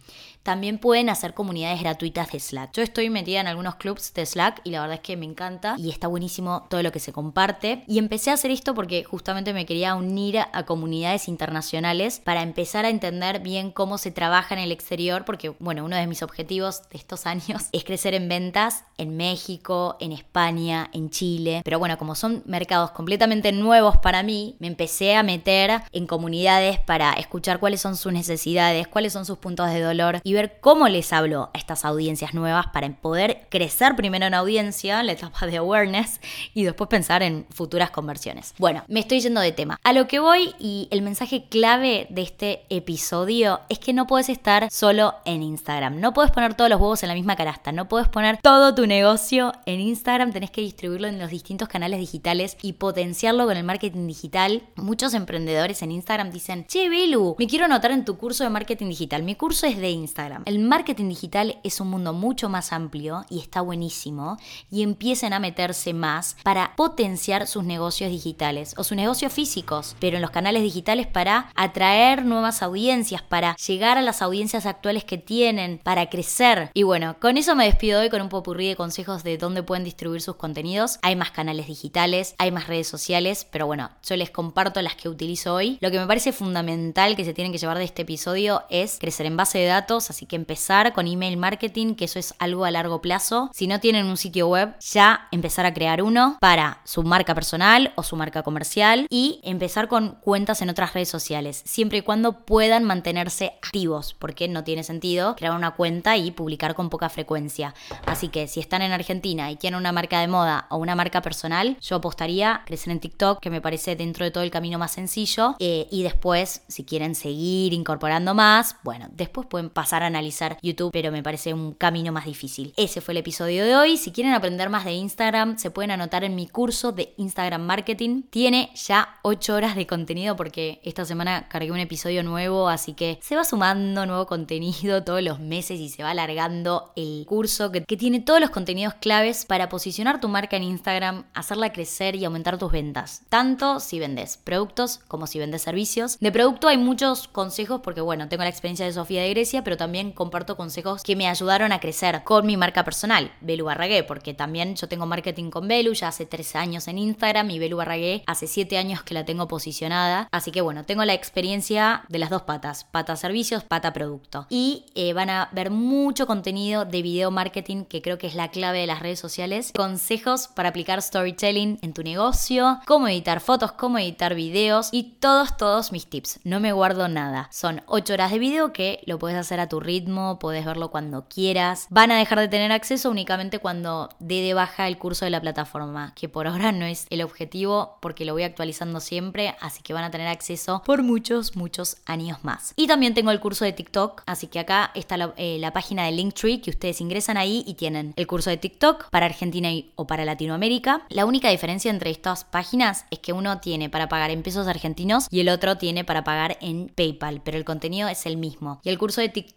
También 0.44 0.78
pueden 0.78 1.08
hacer 1.08 1.32
comunidades 1.32 1.80
gratuitas 1.80 2.30
de 2.30 2.38
Slack. 2.38 2.72
Yo 2.74 2.82
estoy 2.82 3.08
metida 3.08 3.40
en 3.40 3.48
algunos 3.48 3.76
clubs 3.76 4.12
de 4.12 4.26
Slack 4.26 4.60
y 4.62 4.70
la 4.70 4.82
verdad 4.82 4.96
es 4.96 5.00
que 5.00 5.16
me 5.16 5.24
encanta 5.24 5.74
y 5.78 5.90
está 5.90 6.06
buenísimo 6.06 6.66
todo 6.68 6.82
lo 6.82 6.92
que 6.92 7.00
se 7.00 7.12
comparte. 7.12 7.82
Y 7.88 7.98
empecé 7.98 8.30
a 8.30 8.34
hacer 8.34 8.50
esto 8.50 8.74
porque 8.74 9.04
justamente 9.04 9.54
me 9.54 9.64
quería 9.64 9.94
unir 9.94 10.38
a 10.38 10.66
comunidades 10.66 11.28
internacionales 11.28 12.20
para 12.22 12.42
empezar 12.42 12.84
a 12.84 12.90
entender 12.90 13.40
bien 13.40 13.70
cómo 13.70 13.96
se 13.96 14.10
trabaja 14.10 14.54
en 14.54 14.60
el 14.60 14.70
exterior, 14.70 15.24
porque 15.24 15.48
bueno, 15.60 15.82
uno 15.82 15.96
de 15.96 16.06
mis 16.06 16.22
objetivos 16.22 16.82
de 16.90 16.98
estos 16.98 17.26
años 17.26 17.64
es 17.72 17.84
crecer 17.84 18.14
en 18.14 18.28
ventas 18.28 18.84
en 18.98 19.16
México, 19.16 19.96
en 19.98 20.12
España, 20.12 20.90
en 20.92 21.08
Chile. 21.08 21.62
Pero 21.64 21.78
bueno, 21.78 21.96
como 21.96 22.14
son 22.14 22.42
mercados 22.44 22.90
completamente 22.90 23.50
nuevos 23.50 23.96
para 23.96 24.22
mí, 24.22 24.56
me 24.58 24.66
empecé 24.66 25.14
a 25.16 25.22
meter 25.22 25.80
en 25.92 26.06
comunidades 26.06 26.78
para 26.80 27.14
escuchar 27.14 27.58
cuáles 27.58 27.80
son 27.80 27.96
sus 27.96 28.12
necesidades, 28.12 28.86
cuáles 28.88 29.14
son 29.14 29.24
sus 29.24 29.38
puntos 29.38 29.70
de 29.70 29.80
dolor 29.80 30.20
y 30.22 30.33
ver 30.34 30.58
cómo 30.60 30.88
les 30.88 31.12
hablo 31.12 31.50
a 31.54 31.58
estas 31.58 31.84
audiencias 31.84 32.34
nuevas 32.34 32.66
para 32.68 32.88
poder 32.96 33.46
crecer 33.50 33.96
primero 33.96 34.26
en 34.26 34.34
audiencia, 34.34 35.02
la 35.02 35.12
etapa 35.12 35.46
de 35.46 35.56
awareness, 35.56 36.20
y 36.52 36.64
después 36.64 36.88
pensar 36.88 37.22
en 37.22 37.46
futuras 37.50 37.90
conversiones. 37.90 38.54
Bueno, 38.58 38.84
me 38.88 39.00
estoy 39.00 39.20
yendo 39.20 39.40
de 39.40 39.52
tema. 39.52 39.78
A 39.82 39.92
lo 39.92 40.06
que 40.06 40.18
voy 40.18 40.54
y 40.58 40.88
el 40.90 41.02
mensaje 41.02 41.44
clave 41.48 42.06
de 42.10 42.22
este 42.22 42.64
episodio 42.68 43.60
es 43.68 43.78
que 43.78 43.92
no 43.92 44.06
puedes 44.06 44.28
estar 44.28 44.70
solo 44.70 45.14
en 45.24 45.42
Instagram. 45.42 46.00
No 46.00 46.12
puedes 46.12 46.30
poner 46.30 46.54
todos 46.54 46.70
los 46.70 46.80
huevos 46.80 47.02
en 47.02 47.08
la 47.08 47.14
misma 47.14 47.36
canasta. 47.36 47.72
No 47.72 47.88
puedes 47.88 48.08
poner 48.08 48.38
todo 48.42 48.74
tu 48.74 48.86
negocio 48.86 49.52
en 49.66 49.80
Instagram. 49.80 50.32
Tenés 50.32 50.50
que 50.50 50.60
distribuirlo 50.60 51.08
en 51.08 51.18
los 51.18 51.30
distintos 51.30 51.68
canales 51.68 52.00
digitales 52.00 52.56
y 52.62 52.74
potenciarlo 52.74 53.46
con 53.46 53.56
el 53.56 53.64
marketing 53.64 54.06
digital. 54.06 54.62
Muchos 54.76 55.14
emprendedores 55.14 55.82
en 55.82 55.92
Instagram 55.92 56.30
dicen, 56.30 56.66
che, 56.66 56.88
Belu, 56.88 57.36
me 57.38 57.46
quiero 57.46 57.66
anotar 57.66 57.90
en 57.90 58.04
tu 58.04 58.16
curso 58.16 58.44
de 58.44 58.50
marketing 58.50 58.88
digital. 58.88 59.22
Mi 59.22 59.34
curso 59.34 59.66
es 59.66 59.78
de 59.78 59.90
Instagram. 59.90 60.23
El 60.44 60.58
marketing 60.58 61.08
digital 61.08 61.58
es 61.62 61.80
un 61.80 61.88
mundo 61.88 62.12
mucho 62.12 62.48
más 62.48 62.72
amplio 62.72 63.24
y 63.28 63.40
está 63.40 63.60
buenísimo. 63.60 64.36
Y 64.70 64.82
empiecen 64.82 65.32
a 65.32 65.38
meterse 65.38 65.92
más 65.92 66.36
para 66.42 66.74
potenciar 66.76 67.46
sus 67.46 67.64
negocios 67.64 68.10
digitales 68.10 68.74
o 68.76 68.84
sus 68.84 68.96
negocios 68.96 69.32
físicos, 69.32 69.96
pero 70.00 70.16
en 70.16 70.22
los 70.22 70.30
canales 70.30 70.62
digitales 70.62 71.06
para 71.06 71.50
atraer 71.54 72.24
nuevas 72.24 72.62
audiencias, 72.62 73.22
para 73.22 73.56
llegar 73.56 73.98
a 73.98 74.02
las 74.02 74.22
audiencias 74.22 74.66
actuales 74.66 75.04
que 75.04 75.18
tienen, 75.18 75.80
para 75.82 76.08
crecer. 76.08 76.70
Y 76.74 76.82
bueno, 76.82 77.16
con 77.20 77.36
eso 77.36 77.54
me 77.54 77.66
despido 77.66 78.00
hoy 78.00 78.10
con 78.10 78.22
un 78.22 78.28
popurrí 78.28 78.68
de 78.68 78.76
consejos 78.76 79.22
de 79.22 79.38
dónde 79.38 79.62
pueden 79.62 79.84
distribuir 79.84 80.20
sus 80.20 80.36
contenidos. 80.36 80.98
Hay 81.02 81.16
más 81.16 81.30
canales 81.30 81.66
digitales, 81.66 82.34
hay 82.38 82.50
más 82.50 82.66
redes 82.66 82.88
sociales, 82.88 83.46
pero 83.50 83.66
bueno, 83.66 83.90
yo 84.02 84.16
les 84.16 84.30
comparto 84.30 84.80
las 84.82 84.96
que 84.96 85.08
utilizo 85.08 85.54
hoy. 85.54 85.78
Lo 85.80 85.90
que 85.90 85.98
me 85.98 86.06
parece 86.06 86.32
fundamental 86.32 87.16
que 87.16 87.24
se 87.24 87.34
tienen 87.34 87.52
que 87.52 87.58
llevar 87.58 87.78
de 87.78 87.84
este 87.84 88.02
episodio 88.02 88.64
es 88.70 88.98
crecer 88.98 89.26
en 89.26 89.36
base 89.36 89.58
de 89.58 89.66
datos, 89.66 90.10
así 90.14 90.26
que 90.26 90.36
empezar 90.36 90.92
con 90.92 91.08
email 91.08 91.36
marketing, 91.36 91.94
que 91.94 92.04
eso 92.04 92.20
es 92.20 92.34
algo 92.38 92.64
a 92.64 92.70
largo 92.70 93.02
plazo. 93.02 93.50
Si 93.52 93.66
no 93.66 93.80
tienen 93.80 94.06
un 94.06 94.16
sitio 94.16 94.48
web, 94.48 94.76
ya 94.80 95.26
empezar 95.32 95.66
a 95.66 95.74
crear 95.74 96.02
uno 96.02 96.38
para 96.40 96.80
su 96.84 97.02
marca 97.02 97.34
personal 97.34 97.92
o 97.96 98.04
su 98.04 98.14
marca 98.14 98.44
comercial 98.44 99.06
y 99.10 99.40
empezar 99.42 99.88
con 99.88 100.16
cuentas 100.20 100.62
en 100.62 100.70
otras 100.70 100.94
redes 100.94 101.08
sociales, 101.08 101.62
siempre 101.66 101.98
y 101.98 102.02
cuando 102.02 102.44
puedan 102.44 102.84
mantenerse 102.84 103.54
activos, 103.60 104.14
porque 104.14 104.46
no 104.46 104.62
tiene 104.62 104.84
sentido 104.84 105.34
crear 105.34 105.56
una 105.56 105.72
cuenta 105.72 106.16
y 106.16 106.30
publicar 106.30 106.76
con 106.76 106.90
poca 106.90 107.08
frecuencia. 107.08 107.74
Así 108.06 108.28
que 108.28 108.46
si 108.46 108.60
están 108.60 108.82
en 108.82 108.92
Argentina 108.92 109.50
y 109.50 109.56
quieren 109.56 109.78
una 109.78 109.90
marca 109.90 110.20
de 110.20 110.28
moda 110.28 110.66
o 110.70 110.76
una 110.76 110.94
marca 110.94 111.22
personal, 111.22 111.76
yo 111.80 111.96
apostaría 111.96 112.54
a 112.54 112.64
crecer 112.64 112.92
en 112.92 113.00
TikTok, 113.00 113.40
que 113.40 113.50
me 113.50 113.60
parece 113.60 113.96
dentro 113.96 114.24
de 114.24 114.30
todo 114.30 114.44
el 114.44 114.52
camino 114.52 114.78
más 114.78 114.92
sencillo, 114.92 115.56
eh, 115.58 115.88
y 115.90 116.04
después, 116.04 116.62
si 116.68 116.84
quieren 116.84 117.16
seguir 117.16 117.72
incorporando 117.72 118.32
más, 118.34 118.76
bueno, 118.84 119.08
después 119.10 119.48
pueden 119.48 119.70
pasar 119.70 120.03
analizar 120.04 120.58
YouTube, 120.62 120.92
pero 120.92 121.10
me 121.10 121.22
parece 121.22 121.54
un 121.54 121.72
camino 121.72 122.12
más 122.12 122.26
difícil. 122.26 122.72
Ese 122.76 123.00
fue 123.00 123.12
el 123.12 123.18
episodio 123.18 123.64
de 123.64 123.76
hoy. 123.76 123.96
Si 123.96 124.12
quieren 124.12 124.32
aprender 124.32 124.70
más 124.70 124.84
de 124.84 124.92
Instagram, 124.92 125.58
se 125.58 125.70
pueden 125.70 125.90
anotar 125.90 126.24
en 126.24 126.34
mi 126.34 126.46
curso 126.46 126.92
de 126.92 127.14
Instagram 127.16 127.62
Marketing. 127.62 128.22
Tiene 128.30 128.70
ya 128.74 129.18
8 129.22 129.54
horas 129.54 129.76
de 129.76 129.86
contenido 129.86 130.36
porque 130.36 130.80
esta 130.84 131.04
semana 131.04 131.48
cargué 131.48 131.70
un 131.70 131.78
episodio 131.78 132.22
nuevo, 132.22 132.68
así 132.68 132.94
que 132.94 133.18
se 133.22 133.36
va 133.36 133.44
sumando 133.44 134.06
nuevo 134.06 134.26
contenido 134.26 135.04
todos 135.04 135.22
los 135.22 135.40
meses 135.40 135.80
y 135.80 135.88
se 135.88 136.02
va 136.02 136.10
alargando 136.10 136.92
el 136.96 137.24
curso 137.26 137.70
que, 137.70 137.84
que 137.84 137.96
tiene 137.96 138.20
todos 138.20 138.40
los 138.40 138.50
contenidos 138.50 138.94
claves 138.94 139.44
para 139.44 139.68
posicionar 139.68 140.20
tu 140.20 140.28
marca 140.28 140.56
en 140.56 140.64
Instagram, 140.64 141.24
hacerla 141.34 141.72
crecer 141.72 142.16
y 142.16 142.24
aumentar 142.24 142.58
tus 142.58 142.72
ventas. 142.72 143.22
Tanto 143.28 143.80
si 143.80 143.98
vendes 143.98 144.36
productos 144.36 145.00
como 145.08 145.26
si 145.26 145.38
vendes 145.38 145.62
servicios. 145.62 146.18
De 146.20 146.32
producto 146.32 146.68
hay 146.68 146.78
muchos 146.78 147.28
consejos 147.28 147.80
porque 147.82 148.00
bueno, 148.00 148.28
tengo 148.28 148.42
la 148.42 148.48
experiencia 148.48 148.86
de 148.86 148.92
Sofía 148.92 149.22
de 149.22 149.30
Grecia, 149.30 149.64
pero 149.64 149.76
también 149.76 149.83
comparto 150.14 150.56
consejos 150.56 151.02
que 151.02 151.16
me 151.16 151.28
ayudaron 151.28 151.72
a 151.72 151.80
crecer 151.80 152.22
con 152.24 152.46
mi 152.46 152.56
marca 152.56 152.84
personal, 152.84 153.30
Belu 153.40 153.66
Barragué, 153.66 154.02
porque 154.02 154.34
también 154.34 154.76
yo 154.76 154.88
tengo 154.88 155.06
marketing 155.06 155.50
con 155.50 155.68
Belu 155.68 155.92
ya 155.92 156.08
hace 156.08 156.26
13 156.26 156.58
años 156.58 156.88
en 156.88 156.98
Instagram 156.98 157.50
y 157.50 157.58
Belu 157.58 157.76
Barragué 157.76 158.22
hace 158.26 158.46
7 158.46 158.78
años 158.78 159.02
que 159.02 159.14
la 159.14 159.24
tengo 159.24 159.48
posicionada. 159.48 160.28
Así 160.32 160.50
que 160.50 160.60
bueno, 160.60 160.84
tengo 160.84 161.04
la 161.04 161.14
experiencia 161.14 162.04
de 162.08 162.18
las 162.18 162.30
dos 162.30 162.42
patas, 162.42 162.84
pata 162.84 163.16
servicios, 163.16 163.64
pata 163.64 163.92
producto. 163.92 164.46
Y 164.48 164.86
eh, 164.94 165.12
van 165.12 165.30
a 165.30 165.48
ver 165.52 165.70
mucho 165.70 166.26
contenido 166.26 166.84
de 166.84 167.02
video 167.02 167.30
marketing 167.30 167.84
que 167.84 168.02
creo 168.02 168.18
que 168.18 168.26
es 168.26 168.34
la 168.34 168.48
clave 168.48 168.80
de 168.80 168.86
las 168.86 169.00
redes 169.00 169.18
sociales. 169.18 169.72
Consejos 169.74 170.48
para 170.48 170.70
aplicar 170.70 171.02
storytelling 171.02 171.78
en 171.82 171.92
tu 171.92 172.02
negocio, 172.02 172.80
cómo 172.86 173.08
editar 173.08 173.40
fotos, 173.40 173.72
cómo 173.72 173.98
editar 173.98 174.34
videos 174.34 174.88
y 174.92 175.14
todos, 175.20 175.56
todos 175.56 175.92
mis 175.92 176.06
tips. 176.06 176.40
No 176.44 176.60
me 176.60 176.72
guardo 176.72 177.08
nada. 177.08 177.48
Son 177.52 177.82
8 177.86 178.14
horas 178.14 178.30
de 178.30 178.38
video 178.38 178.72
que 178.72 179.00
lo 179.06 179.18
puedes 179.18 179.38
hacer 179.38 179.60
a 179.60 179.68
tu 179.68 179.73
ritmo, 179.80 180.38
puedes 180.38 180.64
verlo 180.64 180.90
cuando 180.90 181.28
quieras. 181.28 181.86
Van 181.90 182.10
a 182.10 182.18
dejar 182.18 182.40
de 182.40 182.48
tener 182.48 182.72
acceso 182.72 183.10
únicamente 183.10 183.58
cuando 183.58 184.08
dé 184.18 184.42
de 184.42 184.54
baja 184.54 184.88
el 184.88 184.98
curso 184.98 185.24
de 185.24 185.30
la 185.30 185.40
plataforma, 185.40 186.12
que 186.14 186.28
por 186.28 186.46
ahora 186.46 186.72
no 186.72 186.84
es 186.84 187.06
el 187.10 187.22
objetivo 187.22 187.98
porque 188.00 188.24
lo 188.24 188.32
voy 188.32 188.42
actualizando 188.42 189.00
siempre, 189.00 189.54
así 189.60 189.82
que 189.82 189.92
van 189.92 190.04
a 190.04 190.10
tener 190.10 190.28
acceso 190.28 190.82
por 190.84 191.02
muchos, 191.02 191.56
muchos 191.56 191.98
años 192.06 192.44
más. 192.44 192.72
Y 192.76 192.86
también 192.86 193.14
tengo 193.14 193.30
el 193.30 193.40
curso 193.40 193.64
de 193.64 193.72
TikTok, 193.72 194.22
así 194.26 194.46
que 194.46 194.58
acá 194.58 194.90
está 194.94 195.16
la, 195.16 195.34
eh, 195.36 195.58
la 195.58 195.72
página 195.72 196.04
de 196.04 196.12
Linktree 196.12 196.60
que 196.60 196.70
ustedes 196.70 197.00
ingresan 197.00 197.36
ahí 197.36 197.64
y 197.66 197.74
tienen 197.74 198.12
el 198.16 198.26
curso 198.26 198.50
de 198.50 198.56
TikTok 198.56 199.10
para 199.10 199.26
Argentina 199.26 199.72
y, 199.72 199.92
o 199.96 200.06
para 200.06 200.24
Latinoamérica. 200.24 201.06
La 201.08 201.26
única 201.26 201.50
diferencia 201.50 201.90
entre 201.90 202.10
estas 202.10 202.44
páginas 202.44 203.06
es 203.10 203.18
que 203.18 203.32
uno 203.32 203.60
tiene 203.60 203.90
para 203.90 204.08
pagar 204.08 204.30
en 204.30 204.42
pesos 204.42 204.66
argentinos 204.66 205.26
y 205.30 205.40
el 205.40 205.48
otro 205.48 205.76
tiene 205.78 206.04
para 206.04 206.24
pagar 206.24 206.58
en 206.60 206.88
PayPal, 206.94 207.42
pero 207.44 207.56
el 207.56 207.64
contenido 207.64 208.08
es 208.08 208.26
el 208.26 208.36
mismo. 208.36 208.80
Y 208.82 208.90
el 208.90 208.98
curso 208.98 209.20
de 209.20 209.28
TikTok, 209.28 209.54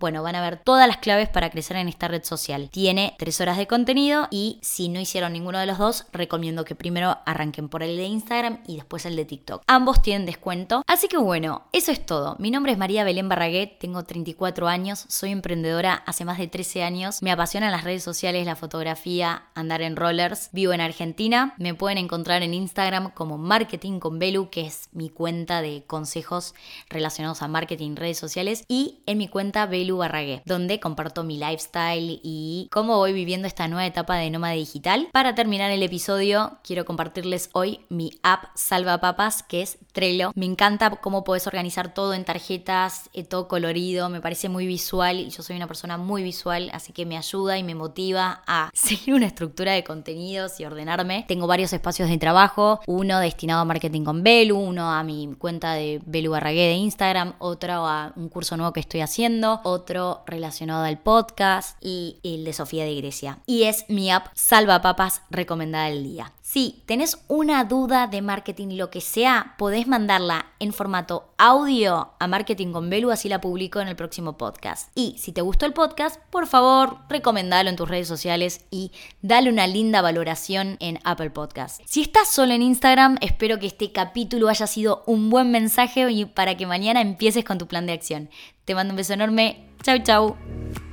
bueno, 0.00 0.22
van 0.22 0.36
a 0.36 0.40
ver 0.40 0.58
todas 0.58 0.86
las 0.86 0.98
claves 0.98 1.28
para 1.28 1.50
crecer 1.50 1.76
en 1.76 1.88
esta 1.88 2.08
red 2.08 2.22
social. 2.22 2.70
Tiene 2.70 3.14
tres 3.18 3.40
horas 3.40 3.56
de 3.56 3.66
contenido 3.66 4.28
y 4.30 4.58
si 4.62 4.88
no 4.88 5.00
hicieron 5.00 5.32
ninguno 5.32 5.58
de 5.58 5.66
los 5.66 5.78
dos, 5.78 6.06
recomiendo 6.12 6.64
que 6.64 6.74
primero 6.74 7.18
arranquen 7.26 7.68
por 7.68 7.82
el 7.82 7.96
de 7.96 8.04
Instagram 8.04 8.60
y 8.66 8.76
después 8.76 9.06
el 9.06 9.16
de 9.16 9.24
TikTok. 9.24 9.62
Ambos 9.66 10.02
tienen 10.02 10.26
descuento. 10.26 10.82
Así 10.86 11.08
que 11.08 11.16
bueno, 11.16 11.64
eso 11.72 11.90
es 11.90 12.04
todo. 12.04 12.36
Mi 12.38 12.50
nombre 12.50 12.72
es 12.72 12.78
María 12.78 13.04
Belén 13.04 13.28
Barraguet, 13.28 13.78
tengo 13.78 14.04
34 14.04 14.68
años, 14.68 15.04
soy 15.08 15.32
emprendedora 15.32 15.94
hace 16.06 16.24
más 16.24 16.38
de 16.38 16.46
13 16.46 16.84
años, 16.84 17.22
me 17.22 17.32
apasionan 17.32 17.72
las 17.72 17.84
redes 17.84 18.02
sociales, 18.02 18.46
la 18.46 18.56
fotografía, 18.56 19.44
andar 19.54 19.82
en 19.82 19.96
rollers, 19.96 20.50
vivo 20.52 20.72
en 20.72 20.80
Argentina, 20.80 21.54
me 21.58 21.74
pueden 21.74 21.98
encontrar 21.98 22.42
en 22.42 22.54
Instagram 22.54 23.10
como 23.12 23.38
Marketing 23.38 23.98
con 23.98 24.18
Belu, 24.18 24.50
que 24.50 24.66
es 24.66 24.88
mi 24.92 25.10
cuenta 25.10 25.60
de 25.62 25.84
consejos 25.86 26.54
relacionados 26.88 27.42
a 27.42 27.48
marketing, 27.48 27.96
redes 27.96 28.18
sociales, 28.18 28.64
y 28.68 29.00
en 29.06 29.18
mi 29.18 29.28
cuenta 29.28 29.47
Belu 29.52 29.96
Barragué, 29.96 30.42
donde 30.44 30.80
comparto 30.80 31.24
mi 31.24 31.38
lifestyle 31.38 32.20
y 32.22 32.68
cómo 32.70 32.96
voy 32.96 33.12
viviendo 33.12 33.48
esta 33.48 33.66
nueva 33.68 33.86
etapa 33.86 34.16
de 34.16 34.30
nómada 34.30 34.54
digital. 34.54 35.08
Para 35.12 35.34
terminar 35.34 35.70
el 35.70 35.82
episodio, 35.82 36.58
quiero 36.62 36.84
compartirles 36.84 37.50
hoy 37.52 37.80
mi 37.88 38.10
app 38.22 38.44
Salva 38.54 38.98
Papas, 39.00 39.42
que 39.42 39.62
es 39.62 39.78
Trello. 39.92 40.32
Me 40.34 40.46
encanta 40.46 40.90
cómo 40.90 41.24
puedes 41.24 41.46
organizar 41.46 41.94
todo 41.94 42.14
en 42.14 42.24
tarjetas, 42.24 43.10
eh, 43.14 43.24
todo 43.24 43.48
colorido, 43.48 44.08
me 44.10 44.20
parece 44.20 44.48
muy 44.48 44.66
visual 44.66 45.20
y 45.20 45.30
yo 45.30 45.42
soy 45.42 45.56
una 45.56 45.66
persona 45.66 45.96
muy 45.96 46.22
visual, 46.22 46.70
así 46.72 46.92
que 46.92 47.06
me 47.06 47.16
ayuda 47.16 47.58
y 47.58 47.62
me 47.62 47.74
motiva 47.74 48.42
a 48.46 48.70
seguir 48.74 49.14
una 49.14 49.26
estructura 49.26 49.72
de 49.72 49.84
contenidos 49.84 50.60
y 50.60 50.64
ordenarme. 50.64 51.24
Tengo 51.28 51.46
varios 51.46 51.72
espacios 51.72 52.08
de 52.08 52.18
trabajo, 52.18 52.80
uno 52.86 53.18
destinado 53.20 53.60
a 53.60 53.64
marketing 53.64 54.04
con 54.04 54.22
Belu, 54.22 54.58
uno 54.58 54.90
a 54.90 55.02
mi 55.02 55.34
cuenta 55.38 55.72
de 55.72 56.00
Belu 56.04 56.32
Barragué 56.32 56.68
de 56.68 56.74
Instagram, 56.74 57.34
otro 57.38 57.68
a 57.86 58.12
un 58.16 58.28
curso 58.28 58.56
nuevo 58.56 58.72
que 58.72 58.80
estoy 58.80 59.00
haciendo, 59.00 59.37
otro 59.44 60.22
relacionado 60.26 60.84
al 60.84 60.98
podcast 60.98 61.76
y 61.80 62.18
el 62.22 62.44
de 62.44 62.52
Sofía 62.52 62.84
de 62.84 62.94
Grecia. 62.96 63.38
Y 63.46 63.64
es 63.64 63.84
mi 63.88 64.10
app 64.10 64.28
Salva 64.34 64.82
Papas 64.82 65.22
recomendada 65.30 65.86
del 65.86 66.04
día. 66.04 66.32
Si 66.50 66.82
tenés 66.86 67.18
una 67.28 67.62
duda 67.64 68.06
de 68.06 68.22
marketing, 68.22 68.78
lo 68.78 68.88
que 68.88 69.02
sea, 69.02 69.54
podés 69.58 69.86
mandarla 69.86 70.46
en 70.60 70.72
formato 70.72 71.34
audio 71.36 72.14
a 72.18 72.26
Marketing 72.26 72.72
con 72.72 72.88
Belu, 72.88 73.10
así 73.10 73.28
la 73.28 73.42
publico 73.42 73.80
en 73.80 73.88
el 73.88 73.96
próximo 73.96 74.38
podcast. 74.38 74.90
Y 74.94 75.16
si 75.18 75.32
te 75.32 75.42
gustó 75.42 75.66
el 75.66 75.74
podcast, 75.74 76.18
por 76.30 76.46
favor, 76.46 77.00
recomendalo 77.10 77.68
en 77.68 77.76
tus 77.76 77.86
redes 77.86 78.08
sociales 78.08 78.64
y 78.70 78.92
dale 79.20 79.50
una 79.50 79.66
linda 79.66 80.00
valoración 80.00 80.78
en 80.80 81.00
Apple 81.04 81.28
Podcast. 81.28 81.82
Si 81.84 82.00
estás 82.00 82.30
solo 82.30 82.54
en 82.54 82.62
Instagram, 82.62 83.18
espero 83.20 83.58
que 83.58 83.66
este 83.66 83.92
capítulo 83.92 84.48
haya 84.48 84.66
sido 84.66 85.02
un 85.06 85.28
buen 85.28 85.50
mensaje 85.50 86.10
y 86.10 86.24
para 86.24 86.56
que 86.56 86.66
mañana 86.66 87.02
empieces 87.02 87.44
con 87.44 87.58
tu 87.58 87.66
plan 87.66 87.84
de 87.84 87.92
acción. 87.92 88.30
Te 88.64 88.74
mando 88.74 88.92
un 88.92 88.96
beso 88.96 89.12
enorme. 89.12 89.68
Chau, 89.82 89.98
chau. 89.98 90.87